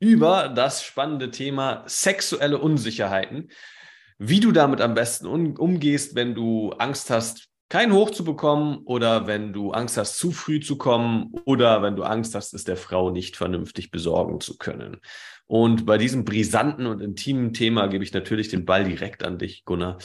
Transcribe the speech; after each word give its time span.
Über 0.00 0.48
das 0.48 0.82
spannende 0.82 1.30
Thema 1.30 1.84
sexuelle 1.86 2.58
Unsicherheiten. 2.58 3.50
Wie 4.18 4.40
du 4.40 4.52
damit 4.52 4.80
am 4.80 4.94
besten 4.94 5.26
um, 5.26 5.56
umgehst, 5.56 6.14
wenn 6.14 6.34
du 6.34 6.70
Angst 6.72 7.10
hast, 7.10 7.48
keinen 7.68 7.92
Hoch 7.92 8.10
zu 8.10 8.24
bekommen 8.24 8.82
oder 8.84 9.26
wenn 9.26 9.52
du 9.52 9.72
Angst 9.72 9.96
hast, 9.96 10.18
zu 10.18 10.30
früh 10.30 10.60
zu 10.60 10.76
kommen 10.76 11.32
oder 11.44 11.82
wenn 11.82 11.96
du 11.96 12.04
Angst 12.04 12.34
hast, 12.34 12.54
es 12.54 12.64
der 12.64 12.76
Frau 12.76 13.10
nicht 13.10 13.36
vernünftig 13.36 13.90
besorgen 13.90 14.40
zu 14.40 14.58
können. 14.58 15.00
Und 15.46 15.84
bei 15.84 15.98
diesem 15.98 16.24
brisanten 16.24 16.86
und 16.86 17.00
intimen 17.00 17.52
Thema 17.52 17.88
gebe 17.88 18.04
ich 18.04 18.12
natürlich 18.12 18.48
den 18.48 18.64
Ball 18.64 18.84
direkt 18.84 19.24
an 19.24 19.38
dich, 19.38 19.64
Gunnar. 19.64 19.98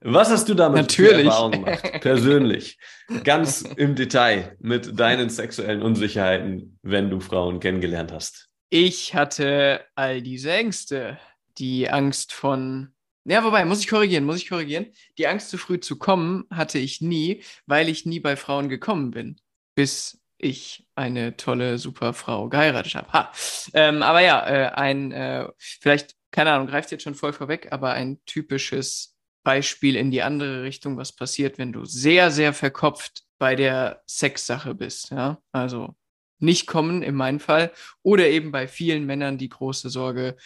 Was 0.00 0.30
hast 0.30 0.48
du 0.48 0.54
damit 0.54 0.80
Natürlich. 0.80 1.26
Erfahrung 1.26 1.52
gemacht? 1.52 1.82
Persönlich, 2.00 2.78
ganz 3.22 3.62
im 3.62 3.94
Detail 3.94 4.56
mit 4.58 4.98
deinen 4.98 5.28
sexuellen 5.28 5.82
Unsicherheiten, 5.82 6.78
wenn 6.82 7.08
du 7.10 7.20
Frauen 7.20 7.60
kennengelernt 7.60 8.10
hast. 8.10 8.51
Ich 8.74 9.14
hatte 9.14 9.84
all 9.96 10.22
diese 10.22 10.50
Ängste. 10.50 11.18
Die 11.58 11.90
Angst 11.90 12.32
von. 12.32 12.94
Ja, 13.26 13.44
wobei, 13.44 13.66
muss 13.66 13.80
ich 13.80 13.86
korrigieren, 13.88 14.24
muss 14.24 14.38
ich 14.38 14.48
korrigieren. 14.48 14.86
Die 15.18 15.26
Angst, 15.26 15.50
zu 15.50 15.58
früh 15.58 15.78
zu 15.78 15.98
kommen, 15.98 16.46
hatte 16.50 16.78
ich 16.78 17.02
nie, 17.02 17.42
weil 17.66 17.90
ich 17.90 18.06
nie 18.06 18.18
bei 18.18 18.34
Frauen 18.34 18.70
gekommen 18.70 19.10
bin. 19.10 19.38
Bis 19.74 20.22
ich 20.38 20.86
eine 20.94 21.36
tolle, 21.36 21.76
super 21.76 22.14
Frau 22.14 22.48
geheiratet 22.48 22.94
habe. 22.94 23.12
Ha. 23.12 23.32
Ähm, 23.74 24.02
aber 24.02 24.22
ja, 24.22 24.46
äh, 24.46 24.68
ein, 24.70 25.12
äh, 25.12 25.48
vielleicht, 25.58 26.14
keine 26.30 26.52
Ahnung, 26.52 26.66
greift 26.66 26.92
jetzt 26.92 27.02
schon 27.02 27.14
voll 27.14 27.34
vorweg, 27.34 27.72
aber 27.72 27.92
ein 27.92 28.24
typisches 28.24 29.14
Beispiel 29.44 29.96
in 29.96 30.10
die 30.10 30.22
andere 30.22 30.62
Richtung, 30.62 30.96
was 30.96 31.14
passiert, 31.14 31.58
wenn 31.58 31.74
du 31.74 31.84
sehr, 31.84 32.30
sehr 32.30 32.54
verkopft 32.54 33.24
bei 33.38 33.54
der 33.54 34.02
Sexsache 34.08 34.74
bist. 34.74 35.10
Ja, 35.10 35.42
also 35.52 35.94
nicht 36.42 36.66
kommen 36.66 37.02
in 37.02 37.14
meinem 37.14 37.40
Fall 37.40 37.72
oder 38.02 38.28
eben 38.28 38.52
bei 38.52 38.68
vielen 38.68 39.06
Männern 39.06 39.38
die 39.38 39.48
große 39.48 39.88
Sorge, 39.88 40.36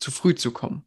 zu 0.00 0.10
früh 0.10 0.34
zu 0.34 0.50
kommen. 0.50 0.84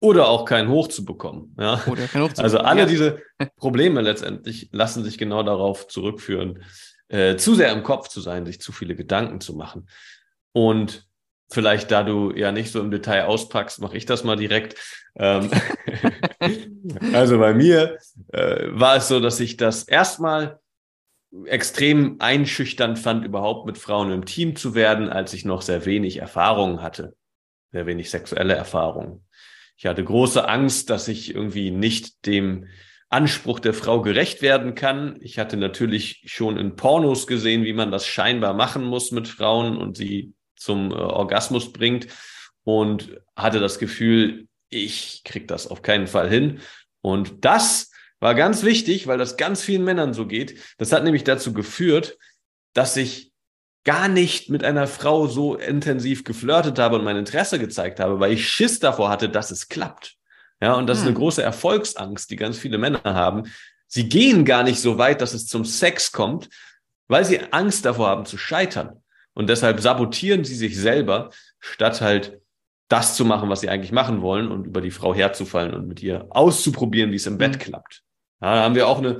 Oder 0.00 0.28
auch 0.28 0.44
kein 0.44 0.68
Hoch 0.68 0.88
zu 0.88 1.04
bekommen. 1.04 1.54
Ja? 1.58 1.82
Oder 1.86 2.06
kein 2.06 2.22
Hoch 2.22 2.32
zu 2.32 2.42
Also 2.42 2.58
alle 2.58 2.82
ja. 2.82 2.86
diese 2.86 3.22
Probleme 3.56 4.00
letztendlich 4.02 4.68
lassen 4.72 5.04
sich 5.04 5.18
genau 5.18 5.42
darauf 5.42 5.88
zurückführen, 5.88 6.62
äh, 7.08 7.36
zu 7.36 7.54
sehr 7.54 7.72
im 7.72 7.82
Kopf 7.82 8.08
zu 8.08 8.20
sein, 8.20 8.46
sich 8.46 8.60
zu 8.60 8.72
viele 8.72 8.94
Gedanken 8.94 9.40
zu 9.40 9.54
machen. 9.54 9.88
Und 10.52 11.06
vielleicht, 11.50 11.90
da 11.90 12.02
du 12.02 12.32
ja 12.34 12.52
nicht 12.52 12.72
so 12.72 12.80
im 12.80 12.90
Detail 12.90 13.24
auspackst, 13.24 13.80
mache 13.80 13.96
ich 13.96 14.06
das 14.06 14.24
mal 14.24 14.36
direkt. 14.36 14.76
Ähm, 15.16 15.50
also 17.12 17.38
bei 17.38 17.54
mir 17.54 17.98
äh, 18.32 18.66
war 18.68 18.96
es 18.96 19.08
so, 19.08 19.20
dass 19.20 19.40
ich 19.40 19.56
das 19.56 19.84
erstmal 19.84 20.60
extrem 21.46 22.16
einschüchternd 22.20 22.98
fand, 22.98 23.24
überhaupt 23.24 23.66
mit 23.66 23.78
Frauen 23.78 24.10
im 24.12 24.24
Team 24.24 24.56
zu 24.56 24.74
werden, 24.74 25.08
als 25.08 25.32
ich 25.32 25.44
noch 25.44 25.62
sehr 25.62 25.84
wenig 25.84 26.18
Erfahrung 26.18 26.82
hatte, 26.82 27.16
sehr 27.72 27.86
wenig 27.86 28.10
sexuelle 28.10 28.54
Erfahrung. 28.54 29.24
Ich 29.76 29.86
hatte 29.86 30.02
große 30.02 30.48
Angst, 30.48 30.88
dass 30.88 31.08
ich 31.08 31.34
irgendwie 31.34 31.70
nicht 31.70 32.26
dem 32.26 32.66
Anspruch 33.08 33.60
der 33.60 33.74
Frau 33.74 34.00
gerecht 34.00 34.42
werden 34.42 34.74
kann. 34.74 35.16
Ich 35.20 35.38
hatte 35.38 35.56
natürlich 35.56 36.22
schon 36.26 36.56
in 36.56 36.76
Pornos 36.76 37.26
gesehen, 37.26 37.64
wie 37.64 37.72
man 37.72 37.90
das 37.90 38.06
scheinbar 38.06 38.54
machen 38.54 38.84
muss 38.84 39.12
mit 39.12 39.28
Frauen 39.28 39.76
und 39.76 39.96
sie 39.96 40.32
zum 40.56 40.90
äh, 40.90 40.94
Orgasmus 40.94 41.72
bringt 41.72 42.08
und 42.64 43.20
hatte 43.36 43.60
das 43.60 43.78
Gefühl, 43.78 44.48
ich 44.70 45.22
krieg 45.24 45.46
das 45.46 45.66
auf 45.68 45.82
keinen 45.82 46.06
Fall 46.06 46.28
hin. 46.28 46.60
Und 47.00 47.44
das 47.44 47.92
war 48.20 48.34
ganz 48.34 48.62
wichtig, 48.62 49.06
weil 49.06 49.18
das 49.18 49.36
ganz 49.36 49.62
vielen 49.62 49.84
Männern 49.84 50.14
so 50.14 50.26
geht. 50.26 50.58
Das 50.78 50.92
hat 50.92 51.04
nämlich 51.04 51.24
dazu 51.24 51.52
geführt, 51.52 52.16
dass 52.72 52.96
ich 52.96 53.32
gar 53.84 54.08
nicht 54.08 54.50
mit 54.50 54.64
einer 54.64 54.86
Frau 54.86 55.26
so 55.28 55.54
intensiv 55.54 56.24
geflirtet 56.24 56.78
habe 56.78 56.96
und 56.96 57.04
mein 57.04 57.16
Interesse 57.16 57.58
gezeigt 57.58 58.00
habe, 58.00 58.18
weil 58.18 58.32
ich 58.32 58.48
Schiss 58.48 58.80
davor 58.80 59.10
hatte, 59.10 59.28
dass 59.28 59.50
es 59.50 59.68
klappt. 59.68 60.16
Ja, 60.60 60.74
und 60.74 60.86
das 60.86 60.98
ist 60.98 61.02
eine 61.04 61.10
Hm. 61.12 61.18
große 61.18 61.42
Erfolgsangst, 61.42 62.30
die 62.30 62.36
ganz 62.36 62.58
viele 62.58 62.78
Männer 62.78 63.02
haben. 63.04 63.44
Sie 63.86 64.08
gehen 64.08 64.44
gar 64.44 64.62
nicht 64.64 64.80
so 64.80 64.98
weit, 64.98 65.20
dass 65.20 65.34
es 65.34 65.46
zum 65.46 65.64
Sex 65.64 66.10
kommt, 66.10 66.48
weil 67.08 67.24
sie 67.24 67.40
Angst 67.52 67.84
davor 67.84 68.08
haben 68.08 68.24
zu 68.26 68.38
scheitern. 68.38 69.02
Und 69.34 69.48
deshalb 69.50 69.80
sabotieren 69.80 70.44
sie 70.44 70.56
sich 70.56 70.76
selber, 70.76 71.30
statt 71.60 72.00
halt 72.00 72.40
das 72.88 73.16
zu 73.16 73.24
machen, 73.24 73.48
was 73.50 73.60
sie 73.60 73.68
eigentlich 73.68 73.92
machen 73.92 74.22
wollen 74.22 74.50
und 74.50 74.66
über 74.66 74.80
die 74.80 74.90
Frau 74.90 75.14
herzufallen 75.14 75.74
und 75.74 75.86
mit 75.86 76.02
ihr 76.02 76.26
auszuprobieren, 76.30 77.12
wie 77.12 77.16
es 77.16 77.26
im 77.26 77.36
Bett 77.38 77.54
Mhm. 77.56 77.58
klappt. 77.58 78.02
Ja, 78.40 78.54
da 78.54 78.62
haben 78.62 78.74
wir 78.74 78.88
auch 78.88 78.98
eine 78.98 79.18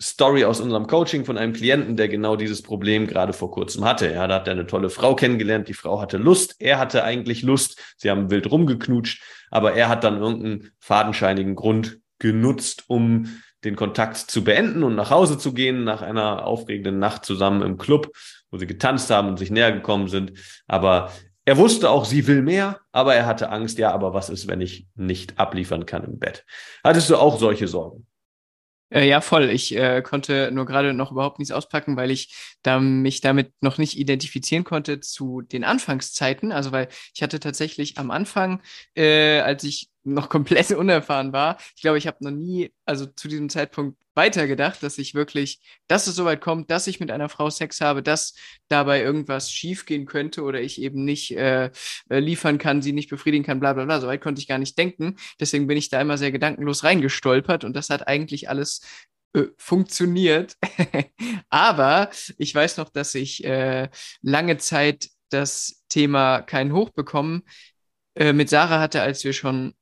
Story 0.00 0.44
aus 0.44 0.60
unserem 0.60 0.86
Coaching 0.86 1.24
von 1.24 1.38
einem 1.38 1.52
Klienten, 1.52 1.96
der 1.96 2.08
genau 2.08 2.34
dieses 2.36 2.62
Problem 2.62 3.06
gerade 3.06 3.32
vor 3.32 3.50
kurzem 3.50 3.84
hatte. 3.84 4.12
Ja, 4.12 4.26
da 4.26 4.36
hat 4.36 4.48
er 4.48 4.54
eine 4.54 4.66
tolle 4.66 4.90
Frau 4.90 5.14
kennengelernt. 5.14 5.68
Die 5.68 5.74
Frau 5.74 6.00
hatte 6.00 6.16
Lust. 6.16 6.56
Er 6.58 6.78
hatte 6.78 7.04
eigentlich 7.04 7.42
Lust. 7.42 7.80
Sie 7.96 8.10
haben 8.10 8.30
wild 8.30 8.50
rumgeknutscht, 8.50 9.22
aber 9.50 9.74
er 9.74 9.88
hat 9.88 10.02
dann 10.02 10.20
irgendeinen 10.20 10.72
fadenscheinigen 10.80 11.54
Grund 11.54 11.98
genutzt, 12.18 12.84
um 12.88 13.40
den 13.64 13.76
Kontakt 13.76 14.16
zu 14.16 14.44
beenden 14.44 14.82
und 14.82 14.94
nach 14.94 15.10
Hause 15.10 15.38
zu 15.38 15.54
gehen 15.54 15.84
nach 15.84 16.02
einer 16.02 16.46
aufregenden 16.46 16.98
Nacht 16.98 17.24
zusammen 17.24 17.62
im 17.62 17.78
Club, 17.78 18.10
wo 18.50 18.58
sie 18.58 18.66
getanzt 18.66 19.10
haben 19.10 19.28
und 19.28 19.38
sich 19.38 19.50
näher 19.50 19.72
gekommen 19.72 20.08
sind. 20.08 20.32
Aber 20.66 21.12
er 21.44 21.56
wusste 21.56 21.90
auch, 21.90 22.04
sie 22.04 22.26
will 22.26 22.42
mehr, 22.42 22.80
aber 22.92 23.14
er 23.14 23.26
hatte 23.26 23.50
Angst, 23.50 23.78
ja, 23.78 23.92
aber 23.92 24.12
was 24.12 24.28
ist, 24.28 24.48
wenn 24.48 24.60
ich 24.60 24.86
nicht 24.96 25.38
abliefern 25.38 25.86
kann 25.86 26.04
im 26.04 26.18
Bett? 26.18 26.44
Hattest 26.82 27.10
du 27.10 27.16
auch 27.16 27.38
solche 27.38 27.68
Sorgen? 27.68 28.06
Äh, 28.90 29.08
ja, 29.08 29.20
voll. 29.20 29.50
Ich 29.50 29.74
äh, 29.74 30.02
konnte 30.02 30.50
nur 30.52 30.66
gerade 30.66 30.92
noch 30.92 31.10
überhaupt 31.12 31.38
nichts 31.38 31.52
auspacken, 31.52 31.96
weil 31.96 32.10
ich 32.10 32.34
da 32.62 32.78
mich 32.78 33.20
damit 33.20 33.52
noch 33.60 33.78
nicht 33.78 33.98
identifizieren 33.98 34.64
konnte 34.64 35.00
zu 35.00 35.40
den 35.42 35.64
Anfangszeiten. 35.64 36.52
Also 36.52 36.70
weil 36.72 36.88
ich 37.14 37.22
hatte 37.22 37.40
tatsächlich 37.40 37.98
am 37.98 38.10
Anfang, 38.10 38.62
äh, 38.94 39.40
als 39.40 39.64
ich 39.64 39.90
noch 40.04 40.28
komplett 40.28 40.70
unerfahren 40.72 41.32
war, 41.32 41.58
ich 41.76 41.82
glaube, 41.82 41.98
ich 41.98 42.06
habe 42.06 42.22
noch 42.22 42.30
nie, 42.30 42.72
also 42.84 43.06
zu 43.06 43.28
diesem 43.28 43.48
Zeitpunkt 43.48 43.98
weitergedacht, 44.14 44.82
dass 44.82 44.98
ich 44.98 45.14
wirklich, 45.14 45.60
dass 45.86 46.06
es 46.06 46.14
soweit 46.14 46.40
kommt, 46.40 46.70
dass 46.70 46.86
ich 46.86 47.00
mit 47.00 47.10
einer 47.10 47.28
Frau 47.28 47.50
Sex 47.50 47.80
habe, 47.80 48.02
dass 48.02 48.34
dabei 48.68 49.02
irgendwas 49.02 49.50
schiefgehen 49.50 50.06
könnte 50.06 50.42
oder 50.42 50.60
ich 50.60 50.80
eben 50.80 51.04
nicht 51.04 51.36
äh, 51.36 51.70
äh, 52.08 52.18
liefern 52.18 52.58
kann, 52.58 52.82
sie 52.82 52.92
nicht 52.92 53.10
befriedigen 53.10 53.44
kann, 53.44 53.60
bla 53.60 53.72
bla 53.72 53.84
bla. 53.84 54.00
Soweit 54.00 54.20
konnte 54.20 54.40
ich 54.40 54.48
gar 54.48 54.58
nicht 54.58 54.78
denken. 54.78 55.16
Deswegen 55.40 55.66
bin 55.66 55.76
ich 55.76 55.88
da 55.90 56.00
immer 56.00 56.18
sehr 56.18 56.32
gedankenlos 56.32 56.84
reingestolpert 56.84 57.64
und 57.64 57.74
das 57.74 57.90
hat 57.90 58.06
eigentlich 58.08 58.48
alles 58.48 58.80
äh, 59.34 59.44
funktioniert. 59.56 60.56
Aber 61.50 62.10
ich 62.38 62.54
weiß 62.54 62.76
noch, 62.78 62.90
dass 62.90 63.14
ich 63.14 63.44
äh, 63.44 63.88
lange 64.22 64.58
Zeit 64.58 65.08
das 65.30 65.82
Thema 65.88 66.42
kein 66.42 66.72
Hoch 66.72 66.90
bekommen 66.90 67.42
äh, 68.14 68.32
mit 68.32 68.48
Sarah 68.48 68.80
hatte, 68.80 69.02
als 69.02 69.24
wir 69.24 69.32
schon 69.32 69.74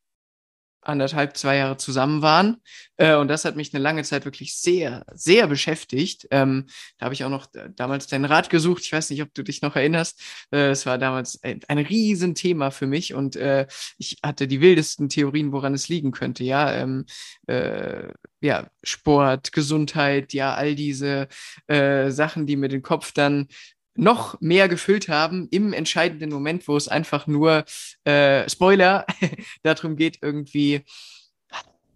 anderthalb, 0.83 1.37
zwei 1.37 1.57
Jahre 1.57 1.77
zusammen 1.77 2.23
waren. 2.23 2.59
Äh, 2.97 3.15
und 3.15 3.29
das 3.29 3.45
hat 3.45 3.57
mich 3.57 3.73
eine 3.73 3.83
lange 3.83 4.03
Zeit 4.03 4.25
wirklich 4.25 4.57
sehr, 4.57 5.05
sehr 5.13 5.47
beschäftigt. 5.47 6.27
Ähm, 6.31 6.67
da 6.99 7.05
habe 7.05 7.15
ich 7.15 7.25
auch 7.25 7.31
noch 7.31 7.47
äh, 7.55 7.71
damals 7.75 8.09
deinen 8.09 8.25
Rat 8.25 8.51
gesucht. 8.51 8.83
Ich 8.85 8.93
weiß 8.93 9.11
nicht, 9.11 9.23
ob 9.23 9.33
du 9.33 9.43
dich 9.43 9.63
noch 9.63 9.77
erinnerst. 9.77 10.21
Äh, 10.53 10.71
es 10.71 10.85
war 10.85 10.99
damals 10.99 11.43
ein, 11.43 11.61
ein 11.69 11.79
Riesenthema 11.79 12.71
für 12.71 12.87
mich 12.87 13.15
und 13.15 13.37
äh, 13.37 13.67
ich 13.99 14.19
hatte 14.23 14.49
die 14.49 14.61
wildesten 14.61 15.09
Theorien, 15.09 15.53
woran 15.53 15.75
es 15.75 15.89
liegen 15.89 16.11
könnte. 16.11 16.45
Ja, 16.45 16.73
ähm, 16.73 17.07
äh, 17.47 18.09
ja, 18.41 18.69
Sport, 18.83 19.53
Gesundheit, 19.53 20.33
ja, 20.33 20.55
all 20.55 20.75
diese 20.75 21.29
äh, 21.69 22.11
Sachen, 22.11 22.47
die 22.47 22.57
mir 22.57 22.69
den 22.69 22.83
Kopf 22.83 23.13
dann 23.13 23.47
noch 23.95 24.41
mehr 24.41 24.69
gefüllt 24.69 25.09
haben 25.09 25.49
im 25.51 25.73
entscheidenden 25.73 26.31
Moment, 26.31 26.67
wo 26.69 26.77
es 26.77 26.89
einfach 26.89 27.27
nur, 27.27 27.65
äh, 28.05 28.49
Spoiler, 28.49 29.07
darum 29.63 29.97
geht, 29.97 30.19
irgendwie 30.23 30.85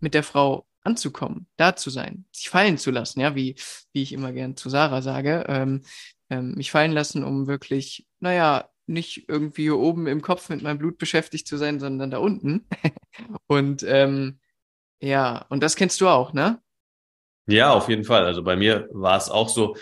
mit 0.00 0.14
der 0.14 0.22
Frau 0.22 0.66
anzukommen, 0.82 1.48
da 1.56 1.74
zu 1.74 1.90
sein, 1.90 2.26
sich 2.32 2.48
fallen 2.48 2.78
zu 2.78 2.90
lassen, 2.90 3.20
ja, 3.20 3.34
wie, 3.34 3.56
wie 3.92 4.02
ich 4.02 4.12
immer 4.12 4.32
gern 4.32 4.56
zu 4.56 4.70
Sarah 4.70 5.02
sage, 5.02 5.44
ähm, 5.48 5.82
ähm, 6.30 6.54
mich 6.54 6.70
fallen 6.70 6.92
lassen, 6.92 7.24
um 7.24 7.46
wirklich, 7.46 8.06
naja, 8.20 8.68
nicht 8.86 9.28
irgendwie 9.28 9.62
hier 9.62 9.78
oben 9.78 10.06
im 10.06 10.22
Kopf 10.22 10.48
mit 10.48 10.62
meinem 10.62 10.78
Blut 10.78 10.98
beschäftigt 10.98 11.48
zu 11.48 11.56
sein, 11.56 11.80
sondern 11.80 12.10
da 12.10 12.18
unten. 12.18 12.66
Und 13.48 13.82
ähm, 13.82 14.38
ja, 15.00 15.44
und 15.50 15.62
das 15.62 15.76
kennst 15.76 16.00
du 16.00 16.08
auch, 16.08 16.32
ne? 16.32 16.60
Ja, 17.46 17.70
auf 17.72 17.88
jeden 17.88 18.04
Fall. 18.04 18.24
Also 18.24 18.42
bei 18.42 18.56
mir 18.56 18.88
war 18.92 19.16
es 19.18 19.28
auch 19.28 19.48
so, 19.48 19.76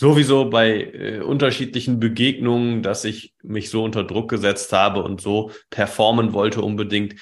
sowieso 0.00 0.48
bei 0.48 0.80
äh, 0.80 1.20
unterschiedlichen 1.20 2.00
Begegnungen, 2.00 2.82
dass 2.82 3.04
ich 3.04 3.34
mich 3.42 3.68
so 3.68 3.84
unter 3.84 4.02
Druck 4.02 4.30
gesetzt 4.30 4.72
habe 4.72 5.02
und 5.02 5.20
so 5.20 5.50
performen 5.68 6.32
wollte 6.32 6.62
unbedingt, 6.62 7.16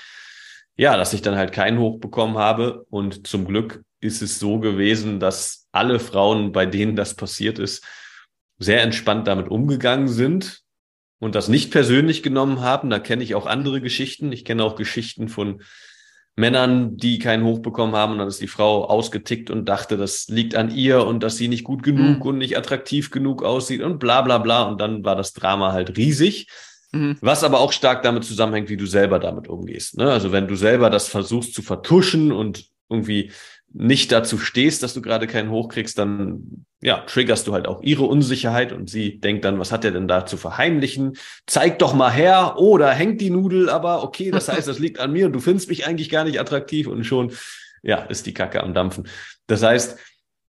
ja, 0.77 0.97
dass 0.97 1.13
ich 1.13 1.21
dann 1.21 1.37
halt 1.37 1.51
keinen 1.53 1.81
Hoch 1.81 1.99
bekommen 1.99 2.39
habe. 2.39 2.87
Und 2.89 3.27
zum 3.27 3.47
Glück 3.47 3.83
ist 4.01 4.23
es 4.23 4.39
so 4.39 4.61
gewesen, 4.61 5.19
dass 5.19 5.67
alle 5.73 5.99
Frauen, 5.99 6.53
bei 6.53 6.67
denen 6.67 6.95
das 6.95 7.15
passiert 7.15 7.59
ist, 7.59 7.85
sehr 8.61 8.83
entspannt 8.83 9.27
damit 9.27 9.49
umgegangen 9.49 10.07
sind 10.07 10.61
und 11.19 11.35
das 11.35 11.49
nicht 11.49 11.73
persönlich 11.73 12.23
genommen 12.23 12.61
haben. 12.61 12.91
Da 12.91 13.01
kenne 13.01 13.25
ich 13.25 13.35
auch 13.35 13.47
andere 13.47 13.81
Geschichten. 13.81 14.31
Ich 14.31 14.45
kenne 14.45 14.63
auch 14.63 14.77
Geschichten 14.77 15.29
von 15.29 15.63
Männern, 16.39 16.97
die 16.97 17.19
keinen 17.19 17.45
Hoch 17.45 17.59
bekommen 17.59 17.95
haben. 17.95 18.13
Und 18.13 18.19
dann 18.19 18.29
ist 18.29 18.41
die 18.41 18.47
Frau 18.47 18.85
ausgetickt 18.85 19.51
und 19.51 19.69
dachte, 19.69 19.97
das 19.97 20.29
liegt 20.29 20.55
an 20.55 20.75
ihr 20.75 21.07
und 21.07 21.23
dass 21.23 21.37
sie 21.37 21.49
nicht 21.49 21.65
gut 21.65 21.83
genug 21.83 22.21
mhm. 22.21 22.23
und 22.23 22.39
nicht 22.39 22.57
attraktiv 22.57 23.11
genug 23.11 23.43
aussieht 23.43 23.83
und 23.83 23.99
bla 23.99 24.23
bla 24.23 24.39
bla. 24.39 24.63
Und 24.63 24.81
dann 24.81 25.05
war 25.05 25.17
das 25.17 25.33
Drama 25.33 25.73
halt 25.73 25.97
riesig. 25.97 26.49
Mhm. 26.93 27.19
Was 27.21 27.45
aber 27.45 27.61
auch 27.61 27.73
stark 27.73 28.03
damit 28.03 28.25
zusammenhängt, 28.25 28.71
wie 28.71 28.77
du 28.77 28.87
selber 28.87 29.19
damit 29.19 29.49
umgehst. 29.49 29.99
Ne? 29.99 30.11
Also 30.11 30.33
wenn 30.33 30.49
du 30.49 30.55
selber 30.55 30.89
das 30.89 31.09
versuchst 31.09 31.55
zu 31.55 31.63
vertuschen 31.63 32.33
und 32.33 32.67
irgendwie 32.89 33.33
nicht 33.73 34.13
dazu 34.13 34.39
stehst, 34.39 34.83
dass 34.83 34.95
du 34.95 35.03
gerade 35.03 35.27
keinen 35.27 35.51
hochkriegst, 35.51 35.99
dann 35.99 36.65
ja, 36.81 36.99
triggerst 37.01 37.47
du 37.47 37.53
halt 37.53 37.67
auch 37.67 37.83
ihre 37.83 38.05
Unsicherheit 38.05 38.73
und 38.73 38.89
sie 38.89 39.19
denkt 39.21 39.45
dann, 39.45 39.59
was 39.59 39.73
hat 39.73 39.85
er 39.85 39.91
denn 39.91 40.09
da 40.09 40.27
zu 40.27 40.37
verheimlichen? 40.37 41.17
Zeig 41.47 41.79
doch 41.79 41.95
mal 41.95 42.11
her, 42.11 42.55
oder 42.59 42.91
hängt 42.91 43.21
die 43.21 43.31
Nudel, 43.31 43.69
aber 43.69 44.05
okay, 44.05 44.31
das 44.31 44.49
heißt, 44.49 44.69
das 44.69 44.79
liegt 44.79 45.01
an 45.01 45.13
mir 45.13 45.27
und 45.27 45.33
du 45.33 45.41
findest 45.41 45.69
mich 45.69 45.87
eigentlich 45.87 46.09
gar 46.09 46.25
nicht 46.25 46.41
attraktiv 46.41 46.87
und 46.87 47.05
schon, 47.05 47.33
ja, 47.83 47.99
ist 47.99 48.27
die 48.27 48.35
Kacke 48.35 48.63
am 48.63 48.75
Dampfen. 48.75 49.09
Das 49.47 49.63
heißt, 49.63 49.99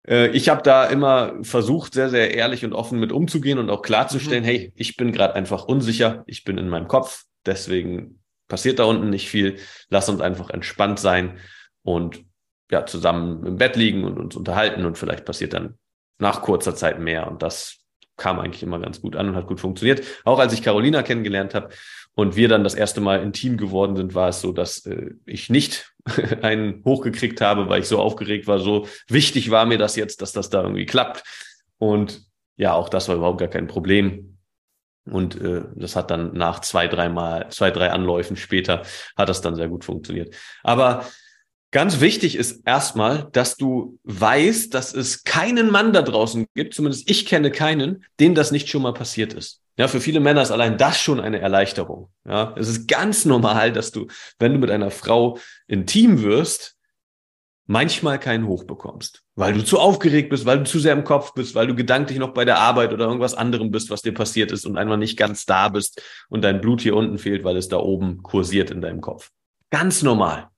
äh, 0.08 0.28
ich 0.30 0.50
habe 0.50 0.62
da 0.62 0.86
immer 0.86 1.34
versucht, 1.44 1.94
sehr, 1.94 2.10
sehr 2.10 2.34
ehrlich 2.34 2.66
und 2.66 2.74
offen 2.74 3.00
mit 3.00 3.12
umzugehen 3.12 3.60
und 3.60 3.70
auch 3.70 3.82
klarzustellen, 3.82 4.44
mhm. 4.44 4.48
hey, 4.48 4.74
ich 4.76 4.98
bin 4.98 5.12
gerade 5.12 5.36
einfach 5.36 5.66
unsicher, 5.66 6.24
ich 6.28 6.44
bin 6.44 6.58
in 6.58 6.70
meinem 6.70 6.88
Kopf, 6.88 7.24
deswegen 7.46 8.20
passiert 8.48 8.80
da 8.80 8.84
unten 8.84 9.10
nicht 9.10 9.30
viel, 9.30 9.58
lass 9.90 10.10
uns 10.10 10.22
einfach 10.22 10.50
entspannt 10.50 11.00
sein 11.00 11.38
und 11.84 12.25
ja, 12.72 12.86
zusammen 12.86 13.46
im 13.46 13.58
Bett 13.58 13.76
liegen 13.76 14.04
und 14.04 14.18
uns 14.18 14.36
unterhalten 14.36 14.86
und 14.86 14.98
vielleicht 14.98 15.26
passiert 15.26 15.54
dann 15.54 15.78
nach 16.18 16.42
kurzer 16.42 16.76
Zeit 16.76 17.00
mehr. 17.00 17.28
Und 17.28 17.44
das 17.44 17.78
kam 18.18 18.40
eigentlich 18.40 18.64
immer 18.64 18.80
ganz 18.80 19.02
gut 19.02 19.16
an 19.16 19.30
und 19.30 19.36
hat 19.36 19.48
gut 19.48 19.60
funktioniert. 19.60 20.04
Auch 20.24 20.40
als 20.40 20.54
ich 20.54 20.64
Carolina 20.64 21.04
kennengelernt 21.04 21.54
habe 21.54 21.70
und 22.16 22.36
wir 22.36 22.48
dann 22.48 22.64
das 22.64 22.76
erste 22.76 23.02
Mal 23.02 23.22
intim 23.22 23.58
geworden 23.58 23.96
sind, 23.96 24.16
war 24.16 24.30
es 24.30 24.42
so, 24.42 24.52
dass 24.52 24.86
äh, 24.86 25.12
ich 25.26 25.50
nicht 25.50 25.94
einen 26.42 26.84
hochgekriegt 26.86 27.42
habe, 27.42 27.70
weil 27.70 27.82
ich 27.82 27.88
so 27.88 28.00
aufgeregt 28.00 28.48
war. 28.48 28.60
So 28.60 28.88
wichtig 29.08 29.52
war 29.52 29.66
mir 29.66 29.78
das 29.78 29.96
jetzt, 29.96 30.22
dass 30.22 30.32
das 30.32 30.50
da 30.50 30.62
irgendwie 30.62 30.86
klappt. 30.86 31.24
Und 31.78 32.26
ja, 32.58 32.74
auch 32.74 32.90
das 32.90 33.10
war 33.10 33.16
überhaupt 33.16 33.40
gar 33.40 33.50
kein 33.50 33.68
Problem. 33.68 34.38
Und 35.08 35.40
äh, 35.40 35.64
das 35.76 35.96
hat 35.96 36.10
dann 36.10 36.34
nach 36.34 36.62
zwei, 36.62 36.88
drei 36.88 37.10
Mal, 37.10 37.50
zwei, 37.50 37.70
drei 37.70 37.92
Anläufen 37.92 38.38
später 38.38 38.84
hat 39.16 39.30
das 39.30 39.42
dann 39.42 39.56
sehr 39.56 39.68
gut 39.68 39.86
funktioniert. 39.86 40.34
Aber 40.64 41.06
Ganz 41.76 42.00
wichtig 42.00 42.38
ist 42.38 42.66
erstmal, 42.66 43.28
dass 43.34 43.58
du 43.58 44.00
weißt, 44.06 44.74
dass 44.74 44.94
es 44.94 45.26
keinen 45.26 45.70
Mann 45.70 45.92
da 45.92 46.04
draußen 46.04 46.46
gibt, 46.56 46.74
zumindest 46.74 47.12
ich 47.12 47.26
kenne 47.26 47.52
keinen, 47.52 48.06
dem 48.22 48.34
das 48.34 48.52
nicht 48.52 48.70
schon 48.70 48.82
mal 48.82 48.94
passiert 48.94 49.34
ist. 49.34 49.62
Ja, 49.78 49.90
für 49.90 50.00
viele 50.00 50.22
Männer 50.22 50.42
ist 50.42 50.52
allein 50.52 50.78
das 50.78 51.02
schon 51.02 51.20
eine 51.20 51.42
Erleichterung. 51.42 52.08
Ja, 52.26 52.56
es 52.58 52.70
ist 52.70 52.88
ganz 52.88 53.26
normal, 53.26 53.74
dass 53.74 53.92
du, 53.92 54.08
wenn 54.40 54.54
du 54.54 54.60
mit 54.60 54.72
einer 54.72 54.90
Frau 54.90 55.38
intim 55.68 56.22
wirst, 56.22 56.78
manchmal 57.68 58.22
keinen 58.22 58.48
Hoch 58.48 58.64
bekommst, 58.64 59.24
weil 59.36 59.52
du 59.52 59.62
zu 59.62 59.78
aufgeregt 59.78 60.30
bist, 60.30 60.46
weil 60.46 60.60
du 60.60 60.64
zu 60.64 60.80
sehr 60.80 60.94
im 60.94 61.04
Kopf 61.04 61.34
bist, 61.34 61.56
weil 61.56 61.68
du 61.68 61.76
gedanklich 61.76 62.20
noch 62.20 62.34
bei 62.34 62.46
der 62.46 62.58
Arbeit 62.58 62.94
oder 62.94 63.04
irgendwas 63.04 63.34
anderem 63.34 63.70
bist, 63.70 63.90
was 63.90 64.02
dir 64.02 64.14
passiert 64.14 64.54
ist 64.54 64.66
und 64.66 64.78
einfach 64.78 64.96
nicht 64.96 65.18
ganz 65.18 65.46
da 65.46 65.68
bist 65.68 66.02
und 66.30 66.42
dein 66.42 66.62
Blut 66.62 66.80
hier 66.80 66.96
unten 66.96 67.18
fehlt, 67.18 67.44
weil 67.44 67.58
es 67.58 67.68
da 67.68 67.80
oben 67.80 68.24
kursiert 68.24 68.72
in 68.72 68.80
deinem 68.80 69.02
Kopf. 69.02 69.32
Ganz 69.72 70.04
normal. 70.04 70.52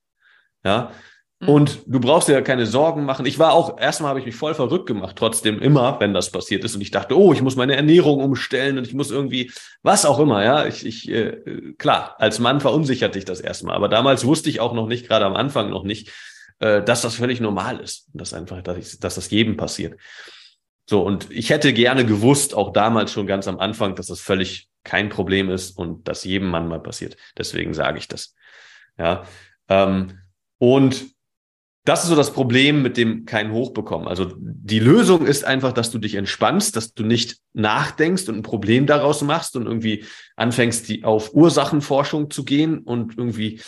Ja. 0.64 0.92
Mhm. 1.40 1.48
Und 1.48 1.78
du 1.86 2.00
brauchst 2.00 2.28
dir 2.28 2.32
ja 2.32 2.42
keine 2.42 2.66
Sorgen 2.66 3.04
machen. 3.04 3.26
Ich 3.26 3.38
war 3.38 3.52
auch, 3.52 3.80
erstmal 3.80 4.10
habe 4.10 4.20
ich 4.20 4.26
mich 4.26 4.34
voll 4.34 4.54
verrückt 4.54 4.86
gemacht, 4.86 5.16
trotzdem 5.16 5.60
immer, 5.60 6.00
wenn 6.00 6.12
das 6.14 6.30
passiert 6.30 6.64
ist. 6.64 6.74
Und 6.74 6.80
ich 6.80 6.90
dachte, 6.90 7.16
oh, 7.16 7.32
ich 7.32 7.42
muss 7.42 7.56
meine 7.56 7.76
Ernährung 7.76 8.20
umstellen 8.20 8.78
und 8.78 8.86
ich 8.86 8.94
muss 8.94 9.10
irgendwie, 9.10 9.52
was 9.82 10.04
auch 10.04 10.18
immer, 10.18 10.42
ja. 10.44 10.66
Ich, 10.66 10.84
ich 10.84 11.08
äh, 11.10 11.74
klar, 11.78 12.16
als 12.18 12.38
Mann 12.38 12.60
verunsichert 12.60 13.14
dich 13.14 13.24
das 13.24 13.40
erstmal. 13.40 13.76
Aber 13.76 13.88
damals 13.88 14.24
wusste 14.24 14.50
ich 14.50 14.60
auch 14.60 14.72
noch 14.72 14.86
nicht, 14.86 15.06
gerade 15.06 15.26
am 15.26 15.36
Anfang 15.36 15.70
noch 15.70 15.84
nicht, 15.84 16.12
äh, 16.58 16.82
dass 16.82 17.02
das 17.02 17.14
völlig 17.14 17.40
normal 17.40 17.78
ist. 17.80 18.08
Dass 18.14 18.34
einfach, 18.34 18.62
dass, 18.62 18.76
ich, 18.76 18.98
dass 18.98 19.14
das 19.14 19.30
jedem 19.30 19.56
passiert. 19.56 19.98
So, 20.90 21.02
und 21.02 21.30
ich 21.30 21.50
hätte 21.50 21.74
gerne 21.74 22.06
gewusst, 22.06 22.54
auch 22.54 22.72
damals 22.72 23.12
schon 23.12 23.26
ganz 23.26 23.46
am 23.46 23.60
Anfang, 23.60 23.94
dass 23.94 24.06
das 24.06 24.20
völlig 24.20 24.68
kein 24.84 25.10
Problem 25.10 25.50
ist 25.50 25.76
und 25.76 26.08
dass 26.08 26.24
jedem 26.24 26.48
Mann 26.48 26.66
mal 26.66 26.80
passiert. 26.80 27.16
Deswegen 27.36 27.74
sage 27.74 27.98
ich 27.98 28.08
das. 28.08 28.34
Ja. 28.96 29.24
Ähm, 29.68 30.18
und 30.58 31.06
das 31.84 32.02
ist 32.02 32.10
so 32.10 32.16
das 32.16 32.34
Problem 32.34 32.82
mit 32.82 32.98
dem 32.98 33.24
kein 33.24 33.50
Hoch 33.50 33.72
bekommen. 33.72 34.08
Also 34.08 34.30
die 34.36 34.78
Lösung 34.78 35.24
ist 35.26 35.44
einfach, 35.44 35.72
dass 35.72 35.90
du 35.90 35.98
dich 35.98 36.16
entspannst, 36.16 36.76
dass 36.76 36.92
du 36.92 37.02
nicht 37.02 37.38
nachdenkst 37.54 38.28
und 38.28 38.36
ein 38.36 38.42
Problem 38.42 38.84
daraus 38.84 39.22
machst 39.22 39.56
und 39.56 39.64
irgendwie 39.64 40.04
anfängst, 40.36 40.86
die 40.88 41.04
auf 41.04 41.32
Ursachenforschung 41.32 42.30
zu 42.30 42.44
gehen 42.44 42.80
und 42.80 43.16
irgendwie 43.16 43.62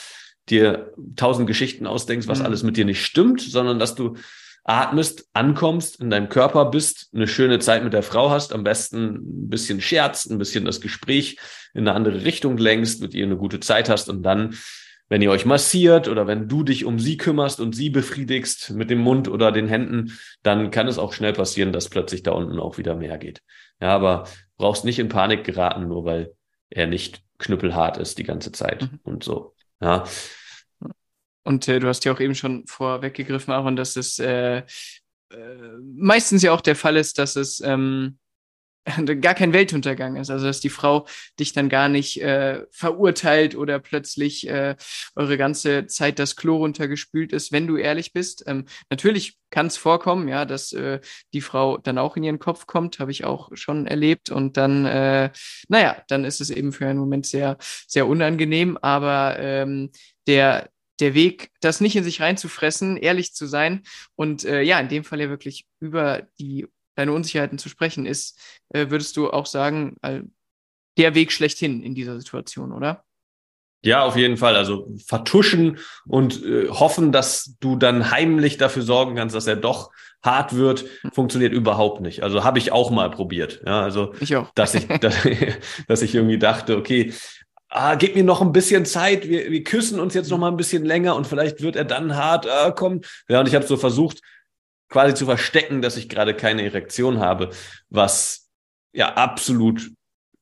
dir 0.51 0.93
tausend 1.17 1.47
Geschichten 1.47 1.87
ausdenkst, 1.87 2.29
was 2.29 2.41
mhm. 2.41 2.45
alles 2.45 2.63
mit 2.63 2.77
dir 2.77 2.85
nicht 2.85 3.03
stimmt, 3.03 3.41
sondern 3.41 3.79
dass 3.79 3.95
du 3.95 4.17
atmest, 4.65 5.27
ankommst, 5.33 6.01
in 6.01 6.11
deinem 6.11 6.29
Körper 6.29 6.67
bist, 6.67 7.09
eine 7.15 7.27
schöne 7.27 7.59
Zeit 7.59 7.83
mit 7.83 7.95
der 7.95 8.03
Frau 8.03 8.31
hast, 8.31 8.53
am 8.53 8.65
besten 8.65 9.15
ein 9.15 9.49
bisschen 9.49 9.81
scherzt, 9.81 10.31
ein 10.31 10.39
bisschen 10.39 10.67
das 10.67 10.83
Gespräch 10.83 11.39
in 11.73 11.89
eine 11.89 11.97
andere 11.97 12.25
Richtung 12.25 12.59
lenkst, 12.59 13.01
mit 13.01 13.15
ihr 13.15 13.25
eine 13.25 13.37
gute 13.37 13.61
Zeit 13.61 13.89
hast 13.89 14.11
und 14.11 14.23
dann 14.23 14.57
wenn 15.11 15.23
ihr 15.23 15.31
euch 15.31 15.45
massiert 15.45 16.09
oder 16.09 16.27
wenn 16.29 16.49
du 16.49 16.63
dich 16.63 16.85
um 16.85 16.99
sie 17.01 17.17
kümmerst 17.17 17.61
und 17.61 17.75
sie 17.75 17.91
befriedigst 17.91 18.71
mit 18.71 18.91
dem 18.91 19.01
Mund 19.01 19.29
oder 19.29 19.51
den 19.51 19.67
Händen, 19.67 20.19
dann 20.43 20.71
kann 20.71 20.87
es 20.87 20.99
auch 20.99 21.13
schnell 21.13 21.33
passieren, 21.33 21.73
dass 21.73 21.91
plötzlich 21.91 22.23
da 22.23 22.31
unten 22.31 22.61
auch 22.61 22.79
wieder 22.79 22.95
mehr 22.95 23.19
geht. 23.19 23.43
Ja, 23.81 23.89
aber 23.89 24.29
brauchst 24.57 24.85
nicht 24.85 25.01
in 25.01 25.09
Panik 25.09 25.43
geraten, 25.43 25.89
nur 25.89 26.05
weil 26.05 26.33
er 26.71 26.87
nicht 26.87 27.23
knüppelhart 27.39 27.99
ist 27.99 28.19
die 28.19 28.25
ganze 28.25 28.53
Zeit 28.53 28.83
mhm. 28.83 29.01
und 29.03 29.25
so. 29.25 29.55
Ja. 29.81 30.05
Und 31.43 31.67
äh, 31.67 31.81
du 31.81 31.89
hast 31.89 32.05
ja 32.05 32.13
auch 32.13 32.21
eben 32.21 32.37
schon 32.37 32.65
vorweggegriffen, 32.69 33.53
Aaron, 33.53 33.75
dass 33.75 33.97
es 33.97 34.21
äh, 34.21 34.59
äh, 34.59 34.65
meistens 35.83 36.43
ja 36.43 36.53
auch 36.53 36.61
der 36.61 36.77
Fall 36.77 36.97
ist, 36.97 37.19
dass 37.19 37.35
es 37.35 37.61
ähm, 37.61 38.19
gar 39.21 39.35
kein 39.35 39.53
Weltuntergang 39.53 40.17
ist. 40.17 40.31
Also 40.31 40.47
dass 40.47 40.61
die 40.61 40.71
Frau 40.71 41.07
dich 41.39 41.53
dann 41.53 41.69
gar 41.69 41.89
nicht 41.89 42.21
äh, 42.23 42.65
verurteilt 42.71 43.55
oder 43.55 43.79
plötzlich 43.79 44.49
äh, 44.49 44.77
eure 45.15 45.37
ganze 45.37 45.87
Zeit 45.87 46.19
das 46.19 46.37
Klo 46.37 46.59
runtergespült 46.59 47.33
ist, 47.33 47.53
wenn 47.53 47.67
du 47.67 47.77
ehrlich 47.77 48.13
bist. 48.13 48.45
Ähm, 48.47 48.65
natürlich 48.89 49.39
kann 49.51 49.67
es 49.67 49.77
vorkommen, 49.77 50.29
ja, 50.29 50.45
dass 50.45 50.73
äh, 50.73 51.01
die 51.33 51.41
Frau 51.41 51.77
dann 51.79 51.99
auch 51.99 52.17
in 52.17 52.23
ihren 52.23 52.39
Kopf 52.39 52.67
kommt, 52.67 52.99
habe 52.99 53.11
ich 53.11 53.25
auch 53.25 53.51
schon 53.55 53.87
erlebt. 53.87 54.31
Und 54.31 54.57
dann, 54.57 54.87
äh, 54.87 55.31
naja, 55.69 56.03
dann 56.09 56.25
ist 56.25 56.41
es 56.41 56.51
eben 56.51 56.73
für 56.73 56.87
einen 56.87 56.99
Moment 56.99 57.27
sehr, 57.27 57.59
sehr 57.87 58.07
unangenehm. 58.07 58.79
Aber 58.81 59.39
ähm, 59.39 59.91
der 60.27 60.71
der 61.01 61.15
Weg, 61.15 61.51
das 61.63 61.81
nicht 61.81 61.97
in 61.97 62.05
sich 62.05 62.21
reinzufressen, 62.21 62.99
ehrlich 62.99 63.33
zu 63.33 63.47
sein 63.47 63.85
und 64.17 64.45
äh, 64.45 64.61
ja, 64.61 64.79
in 64.79 64.89
dem 64.89 65.03
Fall 65.03 65.19
ja 65.19 65.31
wirklich 65.31 65.67
über 65.81 66.29
die 66.39 66.67
deine 66.95 67.13
Unsicherheiten 67.13 67.59
zu 67.59 67.69
sprechen, 67.69 68.07
ist, 68.07 68.39
äh, 68.71 68.91
würdest 68.91 69.17
du 69.17 69.31
auch 69.31 69.47
sagen, 69.47 69.97
äh, 70.03 70.21
der 70.97 71.15
Weg 71.15 71.33
schlechthin 71.33 71.83
in 71.83 71.95
dieser 71.95 72.19
Situation, 72.19 72.73
oder? 72.73 73.05
Ja, 73.83 74.05
auf 74.05 74.17
jeden 74.17 74.37
Fall. 74.37 74.57
Also 74.57 74.89
vertuschen 75.07 75.79
und 76.07 76.45
äh, 76.45 76.69
hoffen, 76.69 77.13
dass 77.13 77.57
du 77.61 77.77
dann 77.77 78.11
heimlich 78.11 78.59
dafür 78.59 78.83
sorgen 78.83 79.17
kannst, 79.17 79.35
dass 79.35 79.47
er 79.47 79.57
doch 79.57 79.91
hart 80.23 80.55
wird, 80.55 80.85
hm. 81.01 81.13
funktioniert 81.13 81.53
überhaupt 81.53 82.03
nicht. 82.03 82.23
Also 82.23 82.45
habe 82.45 82.59
ich 82.59 82.73
auch 82.73 82.91
mal 82.91 83.11
probiert. 83.11 83.63
Ja, 83.65 83.81
also 83.81 84.15
ich 84.21 84.37
auch. 84.37 84.51
dass 84.55 84.75
ich, 84.75 84.87
dass, 84.87 85.17
dass 85.89 86.03
ich 86.03 86.15
irgendwie 86.15 86.39
dachte, 86.39 86.77
okay, 86.77 87.15
ah, 87.71 87.95
gib 87.95 88.17
mir 88.17 88.25
noch 88.25 88.43
ein 88.43 88.53
bisschen 88.53 88.85
Zeit, 88.85 89.29
wir, 89.29 89.51
wir 89.51 89.65
küssen 89.65 89.99
uns 89.99 90.13
jetzt 90.13 90.31
noch 90.31 90.39
mal 90.39 90.49
ein 90.49 90.57
bisschen 90.57 90.85
länger 90.85 91.17
und 91.17 91.27
vielleicht 91.27 91.63
wird 91.63 91.77
er 91.77 91.85
dann 91.85 92.17
hart. 92.17 92.47
Ah, 92.47 92.73
komm. 92.73 93.01
Ja, 93.29 93.41
und 93.41 93.49
ich 93.49 93.55
habe 93.55 93.67
so 93.67 93.79
versucht, 93.79 94.21
quasi 94.91 95.15
zu 95.15 95.25
verstecken, 95.25 95.81
dass 95.81 95.97
ich 95.97 96.09
gerade 96.09 96.35
keine 96.35 96.63
Erektion 96.65 97.21
habe, 97.21 97.51
was 97.89 98.51
ja 98.93 99.15
absolut 99.15 99.91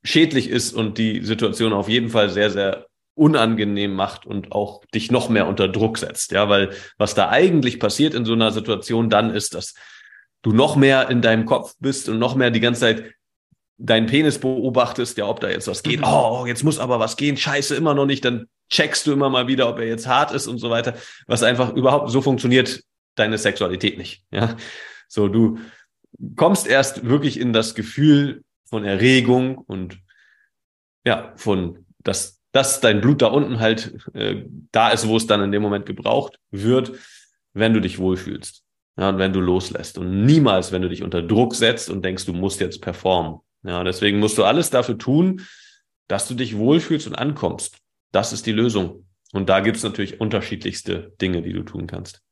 schädlich 0.02 0.48
ist 0.48 0.72
und 0.72 0.98
die 0.98 1.24
Situation 1.24 1.72
auf 1.72 1.88
jeden 1.88 2.08
Fall 2.08 2.30
sehr, 2.30 2.50
sehr 2.50 2.86
unangenehm 3.14 3.94
macht 3.94 4.26
und 4.26 4.52
auch 4.52 4.80
dich 4.94 5.10
noch 5.10 5.28
mehr 5.28 5.46
unter 5.46 5.68
Druck 5.68 5.98
setzt. 5.98 6.32
Ja, 6.32 6.48
weil 6.48 6.70
was 6.96 7.14
da 7.14 7.28
eigentlich 7.28 7.78
passiert 7.78 8.14
in 8.14 8.24
so 8.24 8.32
einer 8.32 8.52
Situation 8.52 9.10
dann 9.10 9.30
ist, 9.34 9.54
dass 9.54 9.74
du 10.42 10.52
noch 10.52 10.76
mehr 10.76 11.10
in 11.10 11.20
deinem 11.20 11.44
Kopf 11.44 11.74
bist 11.80 12.08
und 12.08 12.18
noch 12.18 12.36
mehr 12.36 12.50
die 12.50 12.60
ganze 12.60 12.80
Zeit 12.80 13.12
deinen 13.76 14.06
Penis 14.06 14.38
beobachtest, 14.38 15.18
ja, 15.18 15.26
ob 15.26 15.40
da 15.40 15.48
jetzt 15.48 15.68
was 15.68 15.82
geht. 15.82 16.00
Mhm. 16.00 16.06
Oh, 16.06 16.44
jetzt 16.46 16.64
muss 16.64 16.78
aber 16.78 16.98
was 16.98 17.16
gehen. 17.16 17.36
Scheiße, 17.36 17.74
immer 17.74 17.94
noch 17.94 18.06
nicht. 18.06 18.24
Dann 18.24 18.46
checkst 18.70 19.06
du 19.06 19.12
immer 19.12 19.30
mal 19.30 19.46
wieder, 19.46 19.68
ob 19.68 19.78
er 19.78 19.86
jetzt 19.86 20.06
hart 20.06 20.32
ist 20.32 20.46
und 20.46 20.58
so 20.58 20.70
weiter. 20.70 20.94
Was 21.26 21.42
einfach 21.42 21.74
überhaupt 21.74 22.10
so 22.10 22.20
funktioniert 22.20 22.82
deine 23.18 23.38
Sexualität 23.38 23.98
nicht. 23.98 24.24
Ja, 24.30 24.56
so 25.08 25.28
du 25.28 25.58
kommst 26.36 26.66
erst 26.66 27.08
wirklich 27.08 27.38
in 27.38 27.52
das 27.52 27.74
Gefühl 27.74 28.42
von 28.64 28.84
Erregung 28.84 29.58
und 29.58 29.98
ja, 31.04 31.32
von, 31.36 31.86
dass, 31.98 32.40
dass 32.52 32.80
dein 32.80 33.00
Blut 33.00 33.22
da 33.22 33.28
unten 33.28 33.60
halt 33.60 33.98
äh, 34.14 34.44
da 34.72 34.90
ist, 34.90 35.08
wo 35.08 35.16
es 35.16 35.26
dann 35.26 35.42
in 35.42 35.52
dem 35.52 35.62
Moment 35.62 35.86
gebraucht 35.86 36.38
wird, 36.50 36.92
wenn 37.54 37.72
du 37.72 37.80
dich 37.80 37.98
wohlfühlst. 37.98 38.62
Ja, 38.98 39.10
und 39.10 39.18
wenn 39.18 39.32
du 39.32 39.40
loslässt 39.40 39.96
und 39.96 40.24
niemals, 40.24 40.72
wenn 40.72 40.82
du 40.82 40.88
dich 40.88 41.02
unter 41.02 41.22
Druck 41.22 41.54
setzt 41.54 41.88
und 41.88 42.04
denkst, 42.04 42.26
du 42.26 42.32
musst 42.32 42.60
jetzt 42.60 42.82
performen. 42.82 43.40
Ja, 43.62 43.84
deswegen 43.84 44.18
musst 44.18 44.38
du 44.38 44.44
alles 44.44 44.70
dafür 44.70 44.98
tun, 44.98 45.42
dass 46.08 46.26
du 46.26 46.34
dich 46.34 46.56
wohlfühlst 46.56 47.06
und 47.06 47.14
ankommst. 47.14 47.78
Das 48.12 48.32
ist 48.32 48.46
die 48.46 48.52
Lösung. 48.52 49.06
Und 49.32 49.48
da 49.48 49.60
gibt's 49.60 49.82
natürlich 49.82 50.20
unterschiedlichste 50.20 51.12
Dinge, 51.20 51.42
die 51.42 51.52
du 51.52 51.62
tun 51.62 51.86
kannst. 51.86 52.22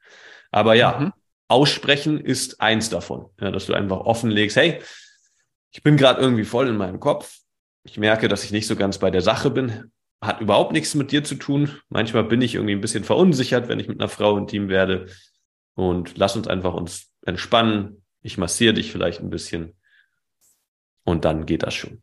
Aber 0.57 0.73
ja, 0.73 0.99
mhm. 0.99 1.13
aussprechen 1.49 2.19
ist 2.19 2.63
eins 2.63 2.89
davon, 2.89 3.27
ja, 3.39 3.51
dass 3.51 3.67
du 3.67 3.75
einfach 3.75 3.99
offenlegst, 4.01 4.57
hey, 4.57 4.81
ich 5.71 5.83
bin 5.83 5.99
gerade 5.99 6.19
irgendwie 6.19 6.45
voll 6.45 6.67
in 6.67 6.79
meinem 6.79 6.99
Kopf. 6.99 7.41
Ich 7.85 7.99
merke, 7.99 8.27
dass 8.27 8.43
ich 8.43 8.53
nicht 8.53 8.67
so 8.67 8.75
ganz 8.75 8.97
bei 8.97 9.11
der 9.11 9.21
Sache 9.21 9.51
bin. 9.51 9.93
Hat 10.23 10.41
überhaupt 10.41 10.73
nichts 10.73 10.95
mit 10.95 11.13
dir 11.13 11.23
zu 11.23 11.35
tun. 11.35 11.79
Manchmal 11.91 12.25
bin 12.25 12.41
ich 12.41 12.55
irgendwie 12.55 12.75
ein 12.75 12.81
bisschen 12.81 13.05
verunsichert, 13.05 13.69
wenn 13.69 13.79
ich 13.79 13.87
mit 13.87 14.01
einer 14.01 14.09
Frau 14.09 14.39
intim 14.39 14.71
werde 14.71 15.09
und 15.75 16.17
lass 16.17 16.37
uns 16.37 16.49
einfach 16.49 16.73
uns 16.73 17.13
entspannen. 17.27 18.03
Ich 18.23 18.39
massiere 18.39 18.73
dich 18.73 18.91
vielleicht 18.91 19.21
ein 19.21 19.29
bisschen 19.29 19.77
und 21.05 21.27
dann 21.27 21.45
geht 21.45 21.65
das 21.65 21.75
schon. 21.75 22.01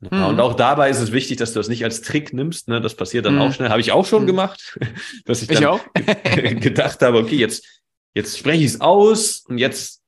Ja, 0.00 0.10
mhm. 0.10 0.24
Und 0.26 0.40
auch 0.40 0.54
dabei 0.54 0.90
ist 0.90 1.00
es 1.00 1.12
wichtig, 1.12 1.38
dass 1.38 1.52
du 1.52 1.58
das 1.58 1.68
nicht 1.68 1.84
als 1.84 2.02
Trick 2.02 2.32
nimmst. 2.32 2.68
Ne? 2.68 2.80
Das 2.80 2.94
passiert 2.94 3.26
dann 3.26 3.34
mhm. 3.34 3.40
auch 3.40 3.52
schnell. 3.52 3.70
Habe 3.70 3.80
ich 3.80 3.92
auch 3.92 4.06
schon 4.06 4.22
mhm. 4.22 4.28
gemacht, 4.28 4.78
dass 5.24 5.42
ich 5.42 5.48
dann 5.48 5.80
ich 5.94 6.60
gedacht 6.60 7.02
habe, 7.02 7.18
okay, 7.18 7.36
jetzt, 7.36 7.82
jetzt 8.14 8.38
spreche 8.38 8.62
ich 8.62 8.74
es 8.74 8.80
aus 8.80 9.44
und 9.48 9.58
jetzt 9.58 10.02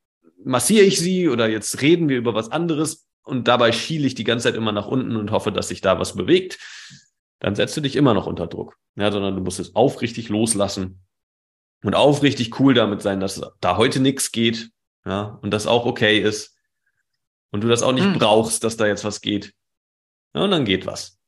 massiere 0.45 0.85
ich 0.85 1.01
sie 1.01 1.29
oder 1.29 1.49
jetzt 1.49 1.83
reden 1.83 2.09
wir 2.09 2.17
über 2.17 2.35
was 2.35 2.51
anderes 2.51 3.07
und 3.23 3.49
dabei 3.49 3.73
schiele 3.73 4.07
ich 4.07 4.15
die 4.15 4.25
ganze 4.25 4.45
Zeit 4.45 4.55
immer 4.55 4.73
nach 4.73 4.87
unten 4.87 5.17
und 5.17 5.33
hoffe, 5.33 5.53
dass 5.53 5.69
sich 5.69 5.81
da 5.81 5.99
was 5.99 6.15
bewegt. 6.15 6.59
Dann 7.41 7.55
setzt 7.55 7.77
du 7.77 7.81
dich 7.81 7.97
immer 7.97 8.15
noch 8.15 8.27
unter 8.27 8.47
Druck. 8.47 8.77
Ja, 8.97 9.11
sondern 9.13 9.37
du 9.37 9.43
musst 9.43 9.61
es 9.61 9.75
aufrichtig 9.75 10.29
loslassen 10.29 11.01
und 11.83 11.95
aufrichtig 11.95 12.59
cool 12.61 12.75
damit 12.75 13.03
sein, 13.03 13.21
dass 13.21 13.41
da 13.61 13.77
heute 13.77 14.01
nichts 14.01 14.33
geht, 14.33 14.71
ja, 15.07 15.39
und 15.43 15.51
das 15.51 15.67
auch 15.67 15.87
okay 15.87 16.19
ist 16.19 16.57
und 17.51 17.63
du 17.63 17.69
das 17.69 17.83
auch 17.83 17.93
nicht 17.93 18.07
mhm. 18.07 18.19
brauchst, 18.19 18.65
dass 18.65 18.77
da 18.77 18.87
jetzt 18.87 19.05
was 19.05 19.21
geht. 19.21 19.55
Ja, 20.35 20.43
und 20.43 20.51
dann 20.51 20.65
geht 20.65 20.87
was. 20.87 21.19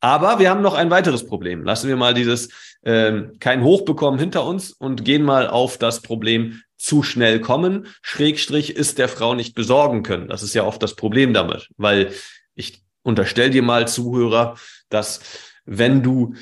Aber 0.00 0.38
wir 0.38 0.50
haben 0.50 0.62
noch 0.62 0.74
ein 0.74 0.90
weiteres 0.90 1.26
Problem. 1.26 1.64
Lassen 1.64 1.88
wir 1.88 1.96
mal 1.96 2.14
dieses 2.14 2.50
ähm, 2.84 3.36
kein 3.40 3.64
Hoch 3.64 3.82
bekommen 3.84 4.18
hinter 4.18 4.44
uns 4.44 4.70
und 4.72 5.04
gehen 5.04 5.24
mal 5.24 5.48
auf 5.48 5.78
das 5.78 6.02
Problem 6.02 6.62
zu 6.76 7.02
schnell 7.02 7.40
kommen, 7.40 7.88
Schrägstrich 8.02 8.76
ist 8.76 8.98
der 8.98 9.08
Frau 9.08 9.34
nicht 9.34 9.54
besorgen 9.54 10.04
können. 10.04 10.28
Das 10.28 10.44
ist 10.44 10.54
ja 10.54 10.64
oft 10.64 10.82
das 10.82 10.94
Problem 10.94 11.34
damit, 11.34 11.68
weil 11.76 12.12
ich 12.54 12.84
unterstell 13.02 13.50
dir 13.50 13.62
mal, 13.62 13.88
Zuhörer, 13.88 14.56
dass 14.88 15.20
wenn 15.64 16.02
du 16.02 16.34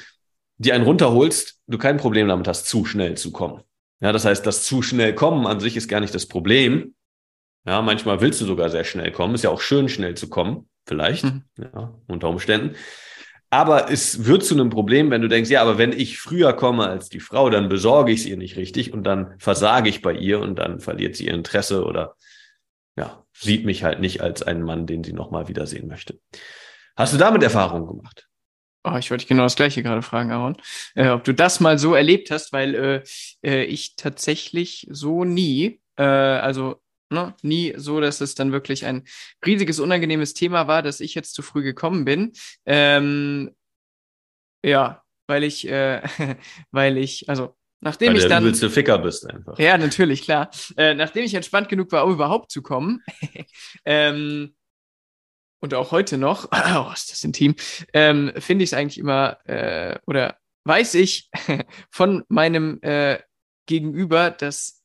dir 0.59 0.75
einen 0.75 0.85
runterholst, 0.85 1.61
du 1.67 1.79
kein 1.79 1.97
Problem 1.97 2.29
damit 2.29 2.49
hast, 2.49 2.67
zu 2.67 2.85
schnell 2.85 3.17
zu 3.17 3.33
kommen. 3.33 3.63
Ja, 4.01 4.13
das 4.13 4.27
heißt, 4.27 4.47
das 4.47 4.63
zu 4.63 4.83
schnell 4.83 5.15
kommen 5.15 5.47
an 5.47 5.61
sich 5.61 5.77
ist 5.77 5.89
gar 5.89 6.01
nicht 6.01 6.15
das 6.15 6.27
Problem. 6.27 6.95
Ja, 7.67 7.81
manchmal 7.81 8.21
willst 8.21 8.41
du 8.43 8.45
sogar 8.45 8.69
sehr 8.69 8.85
schnell 8.85 9.11
kommen. 9.13 9.35
Ist 9.35 9.45
ja 9.45 9.51
auch 9.51 9.61
schön, 9.61 9.89
schnell 9.89 10.15
zu 10.15 10.29
kommen. 10.29 10.69
Vielleicht. 10.87 11.25
Mhm. 11.25 11.43
Ja, 11.59 11.95
unter 12.07 12.29
Umständen. 12.29 12.77
Aber 13.51 13.91
es 13.91 14.25
wird 14.27 14.45
zu 14.45 14.55
einem 14.55 14.71
Problem, 14.71 15.11
wenn 15.11 15.23
du 15.23 15.29
denkst, 15.29 15.51
ja, 15.51 15.63
aber 15.63 15.79
wenn 15.79 15.93
ich 15.93 16.19
früher 16.19 16.53
komme 16.53 16.89
als 16.89 17.09
die 17.09 17.21
Frau, 17.21 17.49
dann 17.49 17.69
besorge 17.69 18.13
ich 18.13 18.21
es 18.21 18.27
ihr 18.27 18.37
nicht 18.37 18.57
richtig 18.57 18.93
und 18.93 19.05
dann 19.05 19.39
versage 19.39 19.89
ich 19.89 20.03
bei 20.03 20.13
ihr 20.13 20.41
und 20.41 20.57
dann 20.57 20.81
verliert 20.81 21.17
sie 21.17 21.27
ihr 21.27 21.35
Interesse 21.35 21.85
oder 21.85 22.17
ja, 22.97 23.25
sieht 23.33 23.65
mich 23.65 23.85
halt 23.85 24.01
nicht 24.01 24.21
als 24.21 24.43
einen 24.43 24.63
Mann, 24.63 24.87
den 24.87 25.05
sie 25.05 25.13
nochmal 25.13 25.49
wiedersehen 25.49 25.87
möchte. 25.87 26.19
Hast 26.97 27.13
du 27.13 27.19
damit 27.19 27.43
Erfahrungen 27.43 27.87
gemacht? 27.87 28.27
Oh, 28.85 28.97
ich 28.97 29.11
wollte 29.11 29.27
genau 29.27 29.43
das 29.43 29.57
gleiche 29.57 29.83
gerade 29.83 30.03
fragen, 30.03 30.31
Aaron. 30.31 30.57
Äh, 30.95 31.09
ob 31.09 31.25
du 31.25 31.35
das 31.35 31.61
mal 31.61 31.79
so 31.79 31.95
erlebt 31.95 32.31
hast, 32.31 32.53
weil 32.53 32.75
äh, 32.75 33.03
äh, 33.43 33.65
ich 33.65 33.97
tatsächlich 33.97 34.87
so 34.91 35.25
nie, 35.25 35.81
äh, 35.97 36.05
also 36.05 36.81
ne, 37.11 37.35
nie 37.43 37.75
so, 37.77 38.01
dass 38.01 38.21
es 38.21 38.35
dann 38.35 38.53
wirklich 38.53 38.85
ein 38.85 39.05
riesiges, 39.45 39.81
unangenehmes 39.81 40.35
Thema 40.35 40.67
war, 40.67 40.83
dass 40.83 41.01
ich 41.01 41.15
jetzt 41.15 41.35
zu 41.35 41.43
früh 41.43 41.63
gekommen 41.63 42.05
bin. 42.05 42.33
Ähm, 42.65 43.55
ja, 44.65 45.03
weil 45.27 45.45
ich, 45.45 45.69
äh, 45.69 46.03
weil 46.71 46.99
ich, 46.99 47.29
also 47.29 47.55
nachdem 47.81 48.15
weil 48.15 48.19
ich 48.19 48.27
dann. 48.27 48.43
Du 48.43 48.49
willst 48.49 48.63
du 48.63 48.71
Ficker 48.71 48.99
bist 48.99 49.29
einfach. 49.29 49.59
Ja, 49.59 49.79
natürlich, 49.79 50.23
klar. 50.23 50.51
Äh, 50.77 50.95
nachdem 50.95 51.25
ich 51.25 51.35
entspannt 51.35 51.69
genug 51.69 51.93
war, 51.93 52.05
um 52.05 52.13
überhaupt 52.13 52.51
zu 52.51 52.63
kommen, 52.63 53.03
ähm, 53.85 54.55
und 55.61 55.75
auch 55.75 55.91
heute 55.91 56.19
noch, 56.19 56.49
oh, 56.53 56.93
ist 56.93 57.11
das 57.11 57.25
intim, 57.25 57.55
ähm, 57.93 58.33
finde 58.39 58.65
ich 58.65 58.71
es 58.71 58.75
eigentlich 58.75 58.99
immer, 58.99 59.39
äh, 59.47 59.99
oder 60.07 60.39
weiß 60.65 60.95
ich 60.95 61.31
von 61.91 62.25
meinem 62.29 62.81
äh, 62.83 63.21
Gegenüber, 63.67 64.31
dass 64.31 64.83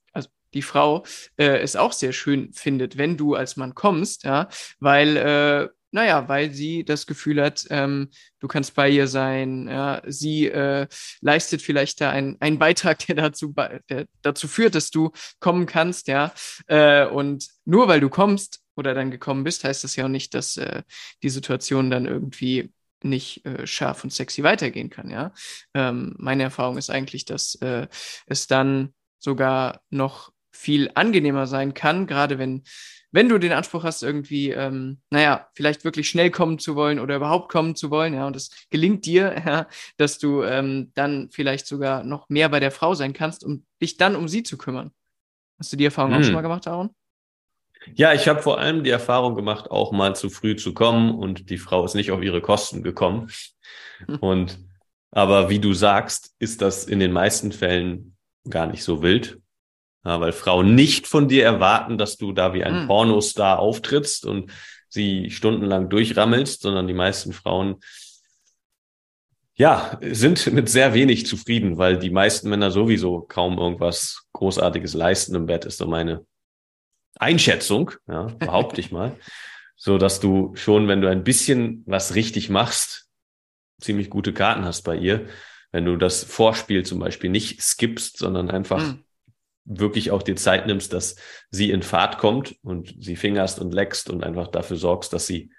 die 0.54 0.62
Frau 0.62 1.04
äh, 1.38 1.60
es 1.60 1.76
auch 1.76 1.94
sehr 1.94 2.14
schön 2.14 2.54
findet, 2.54 2.98
wenn 2.98 3.18
du 3.18 3.36
als 3.36 3.58
Mann 3.58 3.76
kommst, 3.76 4.24
ja, 4.24 4.50
weil 4.80 5.18
äh, 5.18 5.70
naja, 5.92 6.28
weil 6.30 6.52
sie 6.52 6.86
das 6.86 7.06
Gefühl 7.06 7.42
hat, 7.42 7.68
ähm, 7.70 8.10
du 8.40 8.48
kannst 8.48 8.76
bei 8.76 8.90
ihr 8.90 9.08
sein. 9.08 9.68
Ja, 9.68 10.02
sie 10.08 10.48
äh, 10.48 10.88
leistet 11.20 11.62
vielleicht 11.62 12.00
da 12.02 12.10
einen, 12.10 12.38
einen 12.40 12.60
Beitrag, 12.60 13.06
der 13.08 13.16
dazu, 13.16 13.54
der 13.90 14.06
dazu 14.22 14.48
führt, 14.48 14.76
dass 14.76 14.90
du 14.90 15.12
kommen 15.40 15.66
kannst, 15.66 16.08
ja. 16.08 16.34
Äh, 16.68 17.06
und 17.06 17.48
nur 17.66 17.88
weil 17.88 18.00
du 18.00 18.10
kommst 18.10 18.62
oder 18.76 18.94
dann 18.94 19.12
gekommen 19.12 19.44
bist, 19.44 19.64
heißt 19.64 19.84
das 19.84 19.96
ja 19.98 20.06
auch 20.06 20.10
nicht, 20.10 20.34
dass 20.34 20.58
äh, 20.58 20.84
die 21.24 21.30
Situation 21.30 21.92
dann 21.92 22.06
irgendwie 22.06 22.72
nicht 23.04 23.46
äh, 23.46 23.68
scharf 23.68 24.04
und 24.04 24.14
sexy 24.14 24.44
weitergehen 24.44 24.90
kann, 24.90 25.10
ja. 25.10 25.34
Ähm, 25.74 26.16
meine 26.18 26.44
Erfahrung 26.44 26.78
ist 26.78 26.90
eigentlich, 26.90 27.26
dass 27.26 27.56
äh, 27.56 27.88
es 28.28 28.48
dann 28.48 28.94
sogar 29.20 29.82
noch 29.90 30.32
viel 30.62 30.92
angenehmer 30.96 31.48
sein 31.48 31.74
kann, 31.74 32.08
gerade 32.08 32.38
wenn 32.38 32.64
wenn 33.14 33.28
du 33.28 33.38
den 33.38 33.52
Anspruch 33.52 33.84
hast, 33.84 34.04
irgendwie, 34.04 34.52
ähm, 34.52 35.02
naja, 35.10 35.50
vielleicht 35.54 35.84
wirklich 35.84 36.10
schnell 36.10 36.32
kommen 36.32 36.60
zu 36.60 36.76
wollen 36.76 36.98
oder 36.98 37.18
überhaupt 37.18 37.52
kommen 37.52 37.76
zu 37.76 37.92
wollen, 37.92 38.14
ja, 38.14 38.26
und 38.26 38.36
es 38.38 38.52
gelingt 38.70 39.06
dir, 39.06 39.36
ja, 39.46 39.68
dass 39.98 40.18
du 40.18 40.44
ähm, 40.44 40.92
dann 40.96 41.30
vielleicht 41.30 41.68
sogar 41.68 42.04
noch 42.04 42.30
mehr 42.30 42.48
bei 42.50 42.60
der 42.60 42.72
Frau 42.72 42.94
sein 42.94 43.14
kannst, 43.14 43.44
um 43.44 43.66
dich 43.82 43.98
dann 43.98 44.16
um 44.16 44.28
sie 44.28 44.44
zu 44.44 44.58
kümmern. 44.58 44.92
Hast 45.60 45.74
du 45.74 45.78
die 45.78 45.86
Erfahrung 45.86 46.14
hm. 46.14 46.20
auch 46.20 46.24
schon 46.24 46.34
mal 46.34 46.42
gemacht, 46.42 46.68
Aaron? 46.68 46.92
Ja, 47.94 48.14
ich 48.14 48.28
habe 48.28 48.42
vor 48.42 48.60
allem 48.60 48.84
die 48.84 48.92
Erfahrung 48.92 49.36
gemacht, 49.36 49.70
auch 49.70 49.92
mal 49.92 50.16
zu 50.16 50.30
früh 50.30 50.56
zu 50.56 50.74
kommen 50.74 51.14
und 51.14 51.50
die 51.50 51.58
Frau 51.58 51.84
ist 51.84 51.96
nicht 51.96 52.12
auf 52.12 52.22
ihre 52.22 52.42
Kosten 52.42 52.82
gekommen. 52.82 53.30
Hm. 54.06 54.16
Und 54.20 54.60
aber 55.14 55.50
wie 55.50 55.60
du 55.60 55.74
sagst, 55.74 56.34
ist 56.40 56.62
das 56.62 56.86
in 56.86 57.00
den 57.00 57.12
meisten 57.12 57.52
Fällen 57.52 58.16
gar 58.50 58.68
nicht 58.68 58.84
so 58.84 59.02
wild. 59.02 59.42
Ja, 60.04 60.20
weil 60.20 60.32
Frauen 60.32 60.74
nicht 60.74 61.06
von 61.06 61.28
dir 61.28 61.44
erwarten, 61.44 61.98
dass 61.98 62.18
du 62.18 62.34
da 62.34 62.54
wie 62.54 62.64
ein 62.64 62.84
mhm. 62.84 62.88
Pornostar 62.88 63.60
auftrittst 63.60 64.26
und 64.26 64.52
sie 64.90 65.30
stundenlang 65.30 65.90
durchrammelst, 65.90 66.62
sondern 66.62 66.88
die 66.88 66.94
meisten 66.94 67.34
Frauen 67.34 67.78
ja, 69.54 70.00
sind 70.02 70.52
mit 70.54 70.70
sehr 70.70 70.96
wenig 70.96 71.28
zufrieden, 71.28 71.78
weil 71.78 72.00
die 72.00 72.10
meisten 72.10 72.50
Männer 72.50 72.72
sowieso 72.72 73.22
kaum 73.22 73.60
irgendwas 73.60 74.28
Großartiges 74.34 74.96
leisten 74.96 75.36
im 75.36 75.46
Bett, 75.46 75.66
ist 75.66 75.78
so 75.78 75.86
meine 75.86 76.26
Einschätzung, 77.20 77.92
ja, 78.08 78.24
behaupte 78.40 78.82
ich 78.82 78.92
mal. 78.92 79.18
So 79.84 79.98
dass 79.98 80.20
du 80.20 80.52
schon, 80.54 80.88
wenn 80.88 81.02
du 81.02 81.10
ein 81.10 81.24
bisschen 81.24 81.84
was 81.88 82.14
richtig 82.14 82.52
machst, 82.52 83.08
ziemlich 83.80 84.12
gute 84.12 84.32
Karten 84.32 84.64
hast 84.64 84.84
bei 84.84 84.96
ihr. 84.96 85.26
Wenn 85.72 85.86
du 85.86 85.96
das 85.96 86.24
Vorspiel 86.24 86.86
zum 86.86 87.00
Beispiel 87.00 87.32
nicht 87.32 87.64
skippst, 87.64 88.20
sondern 88.20 88.52
einfach 88.52 88.80
mhm 88.80 89.04
wirklich 89.66 90.12
auch 90.12 90.24
die 90.24 90.36
Zeit 90.36 90.68
nimmst, 90.68 90.94
dass 90.94 91.16
sie 91.50 91.72
in 91.72 91.84
Fahrt 91.84 92.18
kommt 92.18 92.56
und 92.64 92.96
sie 93.00 93.16
fingerst 93.16 93.60
und 93.60 93.74
leckst 93.74 94.10
und 94.10 94.24
einfach 94.24 94.48
dafür 94.48 94.78
sorgst, 94.78 95.14
dass 95.14 95.28
sie 95.28 95.52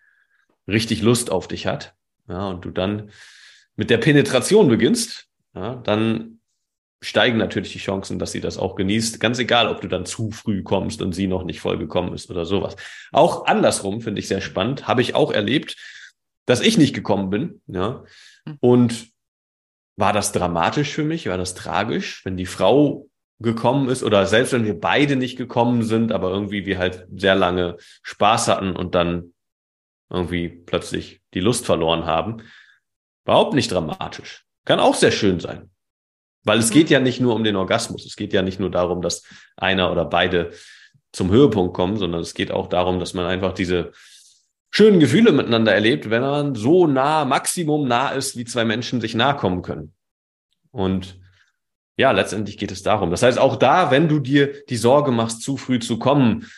richtig 0.66 1.02
Lust 1.02 1.30
auf 1.30 1.48
dich 1.48 1.66
hat. 1.66 1.94
Ja, 2.28 2.48
und 2.48 2.64
du 2.64 2.70
dann 2.70 3.10
mit 3.76 3.90
der 3.90 3.98
Penetration 3.98 4.68
beginnst, 4.68 5.28
ja, 5.54 5.76
dann 5.76 6.40
steigen 7.02 7.36
natürlich 7.36 7.72
die 7.72 7.78
Chancen, 7.78 8.18
dass 8.18 8.32
sie 8.32 8.40
das 8.40 8.58
auch 8.58 8.76
genießt. 8.76 9.18
Ganz 9.18 9.38
egal, 9.38 9.68
ob 9.68 9.80
du 9.80 9.88
dann 9.88 10.06
zu 10.06 10.30
früh 10.30 10.62
kommst 10.62 11.02
und 11.02 11.12
sie 11.12 11.26
noch 11.26 11.42
nicht 11.42 11.60
voll 11.60 11.76
gekommen 11.76 12.14
ist 12.14 12.30
oder 12.30 12.44
sowas. 12.44 12.76
Auch 13.10 13.46
andersrum 13.46 14.00
finde 14.00 14.20
ich 14.20 14.28
sehr 14.28 14.40
spannend. 14.40 14.86
Habe 14.86 15.02
ich 15.02 15.14
auch 15.14 15.32
erlebt, 15.32 15.76
dass 16.46 16.60
ich 16.60 16.78
nicht 16.78 16.94
gekommen 16.94 17.28
bin. 17.28 17.60
Ja. 17.66 18.04
Hm. 18.46 18.56
Und 18.60 19.08
war 19.96 20.12
das 20.12 20.32
dramatisch 20.32 20.90
für 20.90 21.04
mich? 21.04 21.26
War 21.26 21.38
das 21.38 21.54
tragisch, 21.54 22.24
wenn 22.24 22.36
die 22.36 22.46
Frau 22.46 23.08
gekommen 23.42 23.88
ist 23.88 24.02
oder 24.02 24.26
selbst 24.26 24.52
wenn 24.52 24.64
wir 24.64 24.78
beide 24.78 25.16
nicht 25.16 25.36
gekommen 25.36 25.82
sind, 25.82 26.12
aber 26.12 26.30
irgendwie 26.30 26.66
wir 26.66 26.78
halt 26.78 27.06
sehr 27.14 27.34
lange 27.34 27.76
Spaß 28.02 28.48
hatten 28.48 28.74
und 28.74 28.94
dann 28.94 29.34
irgendwie 30.10 30.48
plötzlich 30.48 31.20
die 31.34 31.40
Lust 31.40 31.66
verloren 31.66 32.04
haben. 32.04 32.42
Überhaupt 33.24 33.54
nicht 33.54 33.70
dramatisch. 33.70 34.44
Kann 34.64 34.80
auch 34.80 34.94
sehr 34.94 35.10
schön 35.10 35.40
sein. 35.40 35.70
Weil 36.44 36.58
es 36.58 36.70
geht 36.70 36.90
ja 36.90 37.00
nicht 37.00 37.20
nur 37.20 37.34
um 37.34 37.44
den 37.44 37.56
Orgasmus. 37.56 38.04
Es 38.04 38.16
geht 38.16 38.32
ja 38.32 38.42
nicht 38.42 38.60
nur 38.60 38.70
darum, 38.70 39.00
dass 39.00 39.22
einer 39.56 39.92
oder 39.92 40.04
beide 40.04 40.52
zum 41.12 41.30
Höhepunkt 41.30 41.74
kommen, 41.74 41.96
sondern 41.96 42.20
es 42.20 42.34
geht 42.34 42.50
auch 42.50 42.68
darum, 42.68 42.98
dass 42.98 43.14
man 43.14 43.26
einfach 43.26 43.52
diese 43.52 43.92
schönen 44.70 44.98
Gefühle 44.98 45.32
miteinander 45.32 45.72
erlebt, 45.72 46.10
wenn 46.10 46.22
man 46.22 46.54
so 46.54 46.86
nah, 46.86 47.24
Maximum 47.24 47.86
nah 47.86 48.10
ist, 48.10 48.36
wie 48.36 48.44
zwei 48.44 48.64
Menschen 48.64 49.00
sich 49.00 49.14
nahe 49.14 49.36
kommen 49.36 49.62
können. 49.62 49.94
Und 50.70 51.21
ja, 52.02 52.10
letztendlich 52.10 52.58
geht 52.58 52.72
es 52.72 52.82
darum. 52.82 53.12
Das 53.12 53.22
heißt, 53.22 53.38
auch 53.38 53.54
da, 53.54 53.92
wenn 53.92 54.08
du 54.08 54.18
dir 54.18 54.64
die 54.68 54.76
Sorge 54.76 55.12
machst, 55.12 55.40
zu 55.42 55.56
früh 55.56 55.78
zu 55.78 56.00
kommen, 56.00 56.50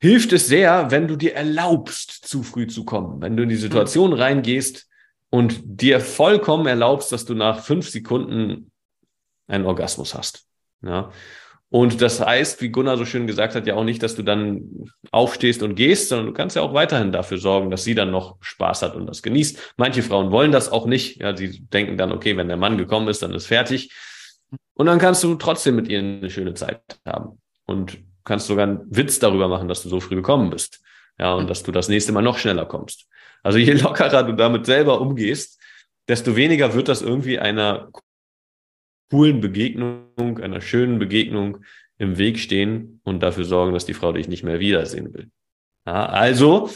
hilft 0.00 0.32
es 0.32 0.48
sehr, 0.48 0.90
wenn 0.90 1.06
du 1.06 1.14
dir 1.14 1.36
erlaubst, 1.36 2.10
zu 2.26 2.42
früh 2.42 2.66
zu 2.66 2.84
kommen. 2.84 3.22
Wenn 3.22 3.36
du 3.36 3.44
in 3.44 3.48
die 3.48 3.54
Situation 3.54 4.12
reingehst 4.12 4.88
und 5.30 5.60
dir 5.64 6.00
vollkommen 6.00 6.66
erlaubst, 6.66 7.12
dass 7.12 7.24
du 7.24 7.34
nach 7.34 7.62
fünf 7.62 7.88
Sekunden 7.88 8.72
einen 9.46 9.64
Orgasmus 9.64 10.12
hast. 10.16 10.48
Ja. 10.82 11.12
Und 11.68 12.02
das 12.02 12.18
heißt, 12.18 12.60
wie 12.60 12.70
Gunnar 12.70 12.96
so 12.96 13.04
schön 13.04 13.28
gesagt 13.28 13.54
hat, 13.54 13.68
ja 13.68 13.74
auch 13.74 13.84
nicht, 13.84 14.02
dass 14.02 14.16
du 14.16 14.24
dann 14.24 14.90
aufstehst 15.12 15.62
und 15.62 15.76
gehst, 15.76 16.08
sondern 16.08 16.26
du 16.26 16.32
kannst 16.32 16.56
ja 16.56 16.62
auch 16.62 16.74
weiterhin 16.74 17.12
dafür 17.12 17.38
sorgen, 17.38 17.70
dass 17.70 17.84
sie 17.84 17.94
dann 17.94 18.10
noch 18.10 18.38
Spaß 18.40 18.82
hat 18.82 18.96
und 18.96 19.06
das 19.06 19.22
genießt. 19.22 19.74
Manche 19.76 20.02
Frauen 20.02 20.32
wollen 20.32 20.50
das 20.50 20.72
auch 20.72 20.86
nicht. 20.86 21.20
Ja, 21.20 21.36
sie 21.36 21.60
denken 21.60 21.96
dann, 21.96 22.10
okay, 22.10 22.36
wenn 22.36 22.48
der 22.48 22.56
Mann 22.56 22.76
gekommen 22.76 23.06
ist, 23.06 23.22
dann 23.22 23.32
ist 23.34 23.46
fertig. 23.46 23.92
Und 24.80 24.86
dann 24.86 24.98
kannst 24.98 25.22
du 25.22 25.34
trotzdem 25.34 25.76
mit 25.76 25.88
ihr 25.88 25.98
eine 25.98 26.30
schöne 26.30 26.54
Zeit 26.54 26.80
haben. 27.04 27.38
Und 27.66 27.98
kannst 28.24 28.46
sogar 28.46 28.66
einen 28.66 28.86
Witz 28.88 29.18
darüber 29.18 29.46
machen, 29.46 29.68
dass 29.68 29.82
du 29.82 29.90
so 29.90 30.00
früh 30.00 30.14
gekommen 30.14 30.48
bist. 30.48 30.80
Ja, 31.18 31.34
und 31.34 31.50
dass 31.50 31.62
du 31.62 31.70
das 31.70 31.90
nächste 31.90 32.12
Mal 32.12 32.22
noch 32.22 32.38
schneller 32.38 32.64
kommst. 32.64 33.06
Also 33.42 33.58
je 33.58 33.72
lockerer 33.74 34.22
du 34.22 34.32
damit 34.32 34.64
selber 34.64 35.02
umgehst, 35.02 35.60
desto 36.08 36.34
weniger 36.34 36.72
wird 36.72 36.88
das 36.88 37.02
irgendwie 37.02 37.38
einer 37.38 37.90
coolen 39.10 39.42
Begegnung, 39.42 40.38
einer 40.40 40.62
schönen 40.62 40.98
Begegnung 40.98 41.62
im 41.98 42.16
Weg 42.16 42.38
stehen 42.38 43.02
und 43.04 43.22
dafür 43.22 43.44
sorgen, 43.44 43.74
dass 43.74 43.84
die 43.84 43.92
Frau 43.92 44.12
dich 44.12 44.28
nicht 44.28 44.44
mehr 44.44 44.60
wiedersehen 44.60 45.12
will. 45.12 45.30
Ja, 45.86 46.06
also, 46.06 46.70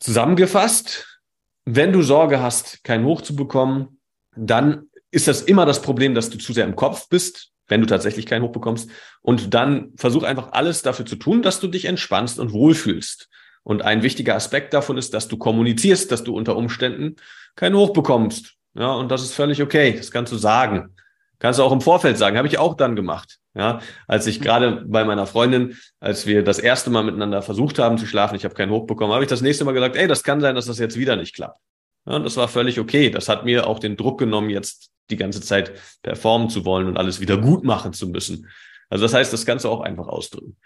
zusammengefasst, 0.00 1.20
wenn 1.66 1.92
du 1.92 2.00
Sorge 2.00 2.40
hast, 2.40 2.82
kein 2.84 3.04
Hoch 3.04 3.20
zu 3.20 3.36
bekommen, 3.36 4.00
dann 4.34 4.88
ist 5.12 5.28
das 5.28 5.42
immer 5.42 5.64
das 5.64 5.80
Problem, 5.82 6.14
dass 6.14 6.30
du 6.30 6.38
zu 6.38 6.52
sehr 6.52 6.64
im 6.64 6.74
Kopf 6.74 7.08
bist, 7.08 7.50
wenn 7.68 7.80
du 7.80 7.86
tatsächlich 7.86 8.26
kein 8.26 8.42
Hoch 8.42 8.50
bekommst. 8.50 8.90
Und 9.20 9.54
dann 9.54 9.92
versuch 9.96 10.24
einfach 10.24 10.52
alles 10.52 10.82
dafür 10.82 11.06
zu 11.06 11.16
tun, 11.16 11.42
dass 11.42 11.60
du 11.60 11.68
dich 11.68 11.84
entspannst 11.84 12.40
und 12.40 12.52
wohlfühlst. 12.52 13.28
Und 13.62 13.82
ein 13.82 14.02
wichtiger 14.02 14.34
Aspekt 14.34 14.74
davon 14.74 14.98
ist, 14.98 15.14
dass 15.14 15.28
du 15.28 15.36
kommunizierst, 15.36 16.10
dass 16.10 16.24
du 16.24 16.34
unter 16.34 16.56
Umständen 16.56 17.16
kein 17.54 17.74
Hoch 17.74 17.92
bekommst. 17.92 18.54
Ja, 18.74 18.92
und 18.94 19.10
das 19.10 19.22
ist 19.22 19.34
völlig 19.34 19.62
okay. 19.62 19.94
Das 19.96 20.10
kannst 20.10 20.32
du 20.32 20.36
sagen. 20.36 20.96
Kannst 21.38 21.58
du 21.58 21.64
auch 21.64 21.72
im 21.72 21.80
Vorfeld 21.80 22.18
sagen, 22.18 22.36
habe 22.38 22.48
ich 22.48 22.58
auch 22.58 22.74
dann 22.74 22.96
gemacht. 22.96 23.38
Ja, 23.54 23.80
als 24.06 24.26
ich 24.26 24.40
gerade 24.40 24.84
bei 24.86 25.04
meiner 25.04 25.26
Freundin, 25.26 25.76
als 26.00 26.26
wir 26.26 26.42
das 26.42 26.58
erste 26.58 26.88
Mal 26.88 27.04
miteinander 27.04 27.42
versucht 27.42 27.78
haben 27.78 27.98
zu 27.98 28.06
schlafen, 28.06 28.34
ich 28.34 28.44
habe 28.44 28.54
keinen 28.54 28.70
Hoch 28.70 28.86
bekommen, 28.86 29.12
habe 29.12 29.24
ich 29.24 29.28
das 29.28 29.42
nächste 29.42 29.64
Mal 29.66 29.72
gesagt, 29.72 29.96
ey, 29.96 30.08
das 30.08 30.22
kann 30.22 30.40
sein, 30.40 30.54
dass 30.54 30.66
das 30.66 30.78
jetzt 30.78 30.96
wieder 30.96 31.16
nicht 31.16 31.34
klappt. 31.34 31.60
Ja, 32.06 32.16
und 32.16 32.24
das 32.24 32.36
war 32.36 32.48
völlig 32.48 32.80
okay. 32.80 33.10
Das 33.10 33.28
hat 33.28 33.44
mir 33.44 33.66
auch 33.66 33.78
den 33.78 33.96
Druck 33.96 34.18
genommen, 34.18 34.50
jetzt 34.50 34.90
die 35.10 35.16
ganze 35.16 35.40
Zeit 35.40 35.72
performen 36.02 36.50
zu 36.50 36.64
wollen 36.64 36.86
und 36.86 36.96
alles 36.96 37.20
wieder 37.20 37.36
gut 37.36 37.64
machen 37.64 37.92
zu 37.92 38.08
müssen. 38.08 38.48
Also 38.88 39.04
das 39.04 39.14
heißt, 39.14 39.32
das 39.32 39.46
kannst 39.46 39.64
du 39.64 39.68
auch 39.68 39.80
einfach 39.80 40.06
ausdrücken. 40.06 40.56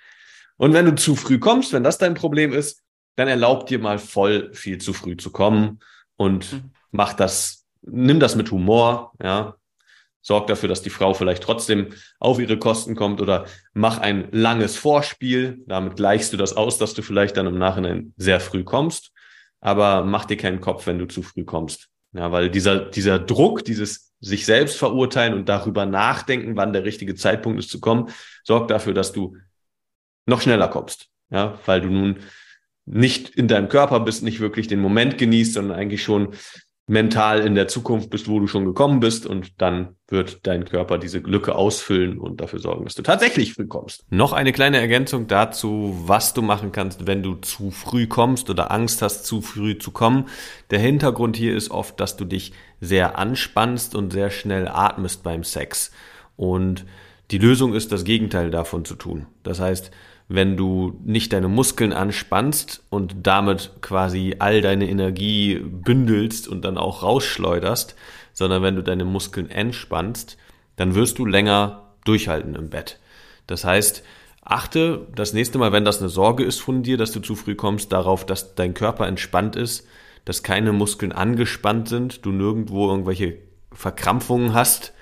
Und 0.57 0.73
wenn 0.73 0.87
du 0.87 0.95
zu 0.95 1.17
früh 1.17 1.39
kommst, 1.39 1.73
wenn 1.73 1.85
das 1.85 1.99
dein 1.99 2.15
Problem 2.15 2.53
ist, 2.53 2.83
dann 3.17 3.29
erlaub 3.29 3.67
dir 3.67 3.79
mal 3.79 3.99
voll 3.99 4.53
viel 4.53 4.79
zu 4.79 4.93
früh 4.93 5.17
zu 5.17 5.31
kommen 5.31 5.81
und 6.17 6.53
mhm. 6.53 6.71
mach 6.91 7.13
das, 7.13 7.67
nimm 7.83 8.21
das 8.21 8.37
mit 8.37 8.51
Humor, 8.51 9.13
ja, 9.23 9.57
sorg 10.27 10.49
dafür, 10.49 10.69
dass 10.69 10.83
die 10.83 10.91
Frau 10.91 11.15
vielleicht 11.15 11.45
trotzdem 11.45 11.93
auf 12.19 12.41
ihre 12.41 12.59
Kosten 12.59 12.97
kommt 12.97 13.21
oder 13.21 13.47
mach 13.75 13.99
ein 13.99 14.29
langes 14.33 14.77
Vorspiel. 14.77 15.63
Damit 15.67 15.95
gleichst 15.95 16.33
du 16.33 16.37
das 16.37 16.57
aus, 16.57 16.79
dass 16.79 16.95
du 16.95 17.03
vielleicht 17.03 17.37
dann 17.37 17.47
im 17.47 17.59
Nachhinein 17.59 18.13
sehr 18.17 18.41
früh 18.41 18.65
kommst. 18.65 19.13
Aber 19.61 20.05
mach 20.05 20.25
dir 20.25 20.37
keinen 20.37 20.61
Kopf, 20.61 20.87
wenn 20.87 20.99
du 20.99 21.07
zu 21.07 21.23
früh 21.23 21.45
kommst. 21.45 21.89
Ja, 22.13 22.33
weil 22.33 22.51
dieser, 22.51 22.79
dieser 22.79 23.19
Druck, 23.19 23.65
dieses 23.65 24.15
sich 24.21 24.47
selbst 24.47 24.77
verurteilen 24.77 25.35
und 25.35 25.49
darüber 25.49 25.85
nachdenken, 25.85 26.57
wann 26.57 26.73
der 26.73 26.85
richtige 26.85 27.15
Zeitpunkt 27.15 27.59
ist 27.59 27.71
zu 27.71 27.81
kommen, 27.81 28.11
sorgt 28.45 28.71
dafür, 28.71 28.95
dass 28.95 29.13
du 29.13 29.37
noch 30.27 30.41
schneller 30.41 30.69
kommst. 30.69 31.09
Ja, 31.31 31.59
weil 31.67 31.81
du 31.81 31.89
nun 31.89 32.21
nicht 32.87 33.31
in 33.31 33.49
deinem 33.49 33.69
Körper 33.69 34.01
bist, 34.01 34.23
nicht 34.23 34.41
wirklich 34.41 34.69
den 34.69 34.81
Moment 34.81 35.19
genießt, 35.19 35.55
sondern 35.55 35.79
eigentlich 35.79 36.03
schon 36.03 36.35
mental 36.89 37.41
in 37.41 37.57
der 37.57 37.67
Zukunft 37.67 38.11
bist, 38.11 38.29
wo 38.29 38.39
du 38.39 38.47
schon 38.47 38.65
gekommen 38.65 39.01
bist 39.01 39.27
und 39.27 39.61
dann 39.61 39.97
wird 40.07 40.47
dein 40.47 40.65
Körper 40.65 40.99
diese 40.99 41.19
Lücke 41.19 41.57
ausfüllen 41.57 42.19
und 42.19 42.41
dafür 42.41 42.61
sorgen, 42.61 42.85
dass 42.85 42.95
du 42.95 43.03
tatsächlich 43.03 43.55
früh 43.55 43.67
kommst. 43.67 44.05
Noch 44.09 44.33
eine 44.33 44.53
kleine 44.53 44.79
Ergänzung 44.79 45.27
dazu, 45.27 45.97
was 46.07 46.33
du 46.33 46.43
machen 46.43 46.71
kannst, 46.71 47.09
wenn 47.09 47.25
du 47.25 47.35
zu 47.35 47.73
früh 47.73 48.07
kommst 48.07 48.51
oder 48.51 48.71
Angst 48.71 49.03
hast, 49.03 49.27
zu 49.27 49.41
früh 49.41 49.79
zu 49.79 49.91
kommen. 49.91 50.27
Der 50.71 50.79
Hintergrund 50.79 51.37
hier 51.37 51.57
ist 51.57 51.73
oft, 51.73 51.99
dass 51.99 52.17
du 52.17 52.25
dich 52.25 52.53
sehr 52.81 53.19
anspannst 53.19 53.97
und 53.97 54.13
sehr 54.13 54.31
schnell 54.31 54.69
atmest 54.69 55.25
beim 55.25 55.43
Sex. 55.43 55.91
Und 56.37 56.87
die 57.33 57.39
Lösung 57.39 57.75
ist, 57.75 57.91
das 57.91 58.05
Gegenteil 58.05 58.51
davon 58.51 58.85
zu 58.85 58.95
tun. 58.95 59.27
Das 59.43 59.59
heißt, 59.59 59.91
wenn 60.29 60.57
du 60.57 61.01
nicht 61.05 61.33
deine 61.33 61.49
Muskeln 61.49 61.93
anspannst 61.93 62.83
und 62.91 63.15
damit 63.23 63.73
quasi 63.81 64.37
all 64.39 64.61
deine 64.61 64.89
Energie 64.89 65.61
bündelst 65.61 66.49
und 66.49 66.65
dann 66.65 66.79
auch 66.79 67.03
rausschleuderst, 67.03 67.95
sondern 68.33 68.63
wenn 68.63 68.77
du 68.77 68.83
deine 68.83 69.05
Muskeln 69.05 69.49
entspannst, 69.49 70.37
dann 70.75 70.95
wirst 70.95 71.19
du 71.19 71.27
länger 71.27 71.95
durchhalten 72.05 72.55
im 72.55 72.71
Bett. 72.71 72.99
Das 73.47 73.65
heißt, 73.65 74.03
achte 74.43 75.07
das 75.15 75.33
nächste 75.33 75.59
Mal, 75.59 75.73
wenn 75.73 75.85
das 75.85 76.01
eine 76.01 76.09
Sorge 76.09 76.45
ist 76.45 76.61
von 76.61 76.83
dir, 76.83 76.97
dass 76.97 77.13
du 77.13 77.21
zu 77.21 77.37
früh 77.37 77.55
kommst, 77.55 77.93
darauf, 77.93 78.27
dass 78.27 78.55
dein 78.57 78.75
Körper 78.75 79.07
entspannt 79.07 79.55
ist, 79.55 79.87
dass 80.25 80.43
keine 80.43 80.73
Muskeln 80.73 81.13
angespannt 81.13 81.89
sind, 81.89 82.27
du 82.27 82.33
nirgendwo 82.33 82.91
irgendwelche 82.91 83.39
Verkrampfungen 83.73 84.55
hast 84.55 84.93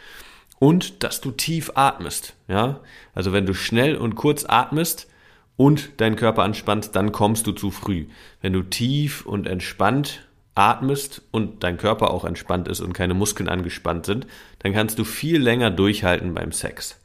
und 0.59 1.03
dass 1.03 1.21
du 1.23 1.31
tief 1.31 1.73
atmest, 1.75 2.35
ja? 2.47 2.81
Also 3.15 3.33
wenn 3.33 3.47
du 3.47 3.55
schnell 3.55 3.97
und 3.97 4.17
kurz 4.17 4.45
atmest, 4.47 5.09
und 5.57 6.01
deinen 6.01 6.17
Körper 6.17 6.43
anspannst, 6.43 6.97
dann 6.97 7.12
kommst 7.12 7.47
du 7.47 7.53
zu 7.53 7.71
früh. 7.71 8.07
Wenn 8.40 8.53
du 8.53 8.62
tief 8.62 9.25
und 9.27 9.47
entspannt 9.47 10.27
atmest 10.55 11.23
und 11.31 11.62
dein 11.64 11.77
Körper 11.77 12.11
auch 12.11 12.25
entspannt 12.25 12.69
ist 12.69 12.81
und 12.81 12.93
keine 12.93 13.14
Muskeln 13.14 13.49
angespannt 13.49 14.07
sind, 14.07 14.27
dann 14.61 14.73
kannst 14.73 14.99
du 14.99 15.05
viel 15.05 15.40
länger 15.40 15.71
durchhalten 15.71 16.35
beim 16.35 16.53
Sex. 16.53 17.01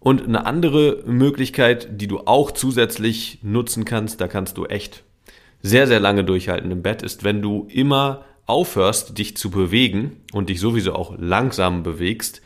Und 0.00 0.22
eine 0.22 0.46
andere 0.46 1.02
Möglichkeit, 1.06 2.00
die 2.00 2.06
du 2.06 2.20
auch 2.20 2.50
zusätzlich 2.52 3.40
nutzen 3.42 3.84
kannst, 3.84 4.20
da 4.20 4.28
kannst 4.28 4.56
du 4.56 4.64
echt 4.66 5.02
sehr, 5.60 5.86
sehr 5.86 6.00
lange 6.00 6.24
durchhalten 6.24 6.70
im 6.70 6.82
Bett, 6.82 7.02
ist, 7.02 7.24
wenn 7.24 7.42
du 7.42 7.66
immer 7.70 8.24
aufhörst, 8.46 9.18
dich 9.18 9.36
zu 9.36 9.50
bewegen 9.50 10.22
und 10.32 10.48
dich 10.48 10.60
sowieso 10.60 10.94
auch 10.94 11.14
langsam 11.18 11.82
bewegst, 11.82 12.42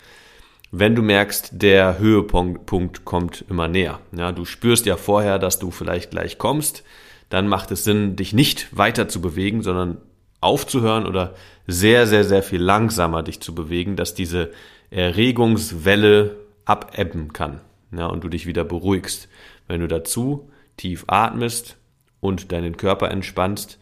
wenn 0.73 0.95
du 0.95 1.03
merkst, 1.03 1.51
der 1.53 1.99
Höhepunkt 1.99 3.05
kommt 3.05 3.45
immer 3.51 3.69
näher. 3.69 4.01
Ja, 4.17 4.33
du 4.33 4.47
spürst 4.47 4.87
ja 4.87 4.97
vorher, 4.97 5.39
dass 5.39 5.59
du 5.59 5.71
vielleicht 5.71 6.11
gleich 6.11 6.39
kommst, 6.39 6.83
dann 7.29 7.47
macht 7.47 7.71
es 7.71 7.85
Sinn, 7.85 8.17
dich 8.17 8.33
nicht 8.33 8.77
weiter 8.77 9.07
zu 9.07 9.21
bewegen, 9.21 9.63
sondern 9.63 9.99
aufzuhören 10.41 11.07
oder 11.07 11.35
sehr, 11.67 12.07
sehr, 12.07 12.25
sehr 12.25 12.43
viel 12.43 12.61
langsamer 12.61 13.23
dich 13.23 13.41
zu 13.41 13.55
bewegen, 13.55 13.97
dass 13.97 14.15
diese 14.15 14.51
Erregungswelle 14.91 16.37
abebben 16.65 17.33
kann 17.35 17.61
ja, 17.93 18.07
und 18.07 18.25
du 18.25 18.29
dich 18.29 18.47
wieder 18.47 18.65
beruhigst. 18.65 19.29
Wenn 19.69 19.81
du 19.81 19.89
dazu 19.89 20.51
tief 20.79 21.05
atmest 21.07 21.77
und 22.21 22.51
deinen 22.51 22.79
Körper 22.79 23.11
entspannst 23.11 23.79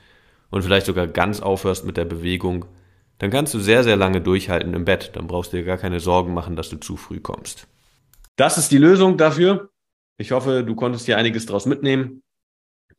und 0.51 0.63
vielleicht 0.63 0.87
sogar 0.87 1.07
ganz 1.07 1.41
aufhörst 1.41 1.85
mit 1.85 1.97
der 1.97 2.05
Bewegung, 2.05 2.67
dann 3.21 3.31
kannst 3.31 3.53
du 3.53 3.61
sehr, 3.61 3.85
sehr 3.85 3.97
lange 3.97 4.23
durchhalten 4.23 4.73
im 4.73 4.87
Bett. 4.87 5.11
Dann 5.13 5.27
brauchst 5.27 5.53
du 5.53 5.59
dir 5.59 5.65
gar 5.65 5.77
keine 5.77 6.01
Sorgen 6.01 6.33
machen, 6.33 6.57
dass 6.57 6.71
du 6.71 6.79
zu 6.79 6.97
früh 6.97 7.21
kommst. 7.21 7.67
Das 8.37 8.57
ist 8.57 8.73
die 8.73 8.79
Lösung 8.79 9.19
dafür. 9.19 9.69
Ich 10.17 10.33
hoffe, 10.33 10.65
du 10.65 10.75
konntest 10.75 11.05
hier 11.05 11.19
einiges 11.19 11.45
draus 11.45 11.67
mitnehmen. 11.67 12.23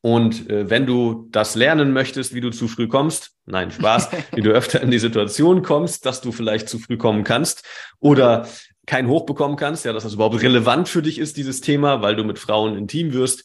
Und 0.02 0.48
äh, 0.50 0.70
wenn 0.70 0.86
du 0.86 1.28
das 1.32 1.56
lernen 1.56 1.92
möchtest, 1.92 2.36
wie 2.36 2.42
du 2.42 2.52
zu 2.52 2.68
früh 2.68 2.88
kommst, 2.88 3.32
nein, 3.48 3.72
Spaß, 3.72 4.10
wie 4.36 4.42
du 4.42 4.52
öfter 4.52 4.82
in 4.82 4.92
die 4.92 5.00
Situation 5.00 5.64
kommst, 5.64 6.06
dass 6.06 6.22
du 6.22 6.32
vielleicht 6.32 6.70
zu 6.70 6.78
früh 6.78 6.98
kommen 6.98 7.24
kannst 7.24 7.68
oder 8.00 8.48
kein 8.86 9.08
Hoch 9.08 9.26
bekommen 9.26 9.56
kannst, 9.56 9.86
ja, 9.86 9.94
dass 9.94 10.04
das 10.04 10.14
überhaupt 10.14 10.40
relevant 10.42 10.88
für 10.88 11.02
dich 11.02 11.18
ist, 11.18 11.36
dieses 11.36 11.62
Thema, 11.62 12.04
weil 12.04 12.16
du 12.16 12.24
mit 12.24 12.38
Frauen 12.38 12.78
intim 12.78 13.14
wirst 13.14 13.44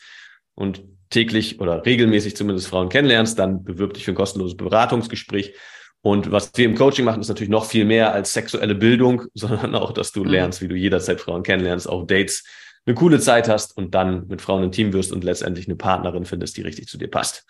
und 0.55 0.85
täglich 1.09 1.59
oder 1.59 1.87
regelmäßig 1.87 2.37
zumindest 2.37 2.69
Frauen 2.69 2.91
kennenlernst, 2.91 3.39
dann 3.39 3.65
bewirb 3.65 3.95
dich 3.95 4.05
für 4.05 4.13
ein 4.13 4.17
kostenloses 4.17 4.59
Beratungsgespräch. 4.59 5.55
Und 6.03 6.31
was 6.31 6.53
wir 6.55 6.65
im 6.67 6.77
Coaching 6.77 7.05
machen, 7.05 7.21
ist 7.21 7.29
natürlich 7.29 7.51
noch 7.51 7.65
viel 7.65 7.85
mehr 7.85 8.13
als 8.13 8.33
sexuelle 8.33 8.75
Bildung, 8.75 9.23
sondern 9.35 9.75
auch, 9.75 9.93
dass 9.93 10.13
du 10.13 10.25
mhm. 10.25 10.31
lernst, 10.31 10.63
wie 10.63 10.69
du 10.69 10.77
jederzeit 10.77 11.21
Frauen 11.21 11.43
kennenlernst, 11.43 11.89
auch 11.89 12.07
Dates 12.07 12.45
eine 12.87 12.95
coole 12.95 13.19
Zeit 13.19 13.49
hast 13.49 13.77
und 13.77 13.95
dann 13.95 14.29
mit 14.29 14.41
Frauen 14.41 14.63
im 14.63 14.73
Team 14.73 14.93
wirst 14.93 15.13
und 15.13 15.25
letztendlich 15.25 15.67
eine 15.67 15.77
Partnerin 15.77 16.25
findest, 16.25 16.57
die 16.57 16.63
richtig 16.63 16.87
zu 16.87 16.99
dir 16.99 17.09
passt. 17.09 17.45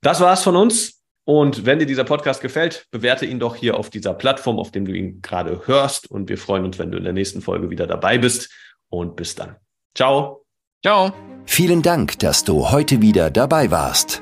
Das 0.00 0.20
war's 0.20 0.42
von 0.42 0.56
uns. 0.56 1.02
Und 1.24 1.66
wenn 1.66 1.78
dir 1.78 1.86
dieser 1.86 2.04
Podcast 2.04 2.40
gefällt, 2.40 2.86
bewerte 2.90 3.26
ihn 3.26 3.38
doch 3.38 3.54
hier 3.54 3.76
auf 3.76 3.90
dieser 3.90 4.12
Plattform, 4.12 4.58
auf 4.58 4.72
dem 4.72 4.84
du 4.84 4.92
ihn 4.92 5.22
gerade 5.22 5.66
hörst. 5.66 6.10
Und 6.10 6.28
wir 6.28 6.38
freuen 6.38 6.64
uns, 6.64 6.78
wenn 6.78 6.90
du 6.90 6.98
in 6.98 7.04
der 7.04 7.12
nächsten 7.12 7.42
Folge 7.42 7.70
wieder 7.70 7.86
dabei 7.86 8.18
bist. 8.18 8.50
Und 8.88 9.14
bis 9.14 9.34
dann. 9.34 9.56
Ciao. 9.94 10.44
Ciao. 10.84 11.12
Vielen 11.46 11.82
Dank, 11.82 12.18
dass 12.18 12.44
du 12.44 12.70
heute 12.70 13.00
wieder 13.00 13.30
dabei 13.30 13.70
warst. 13.70 14.21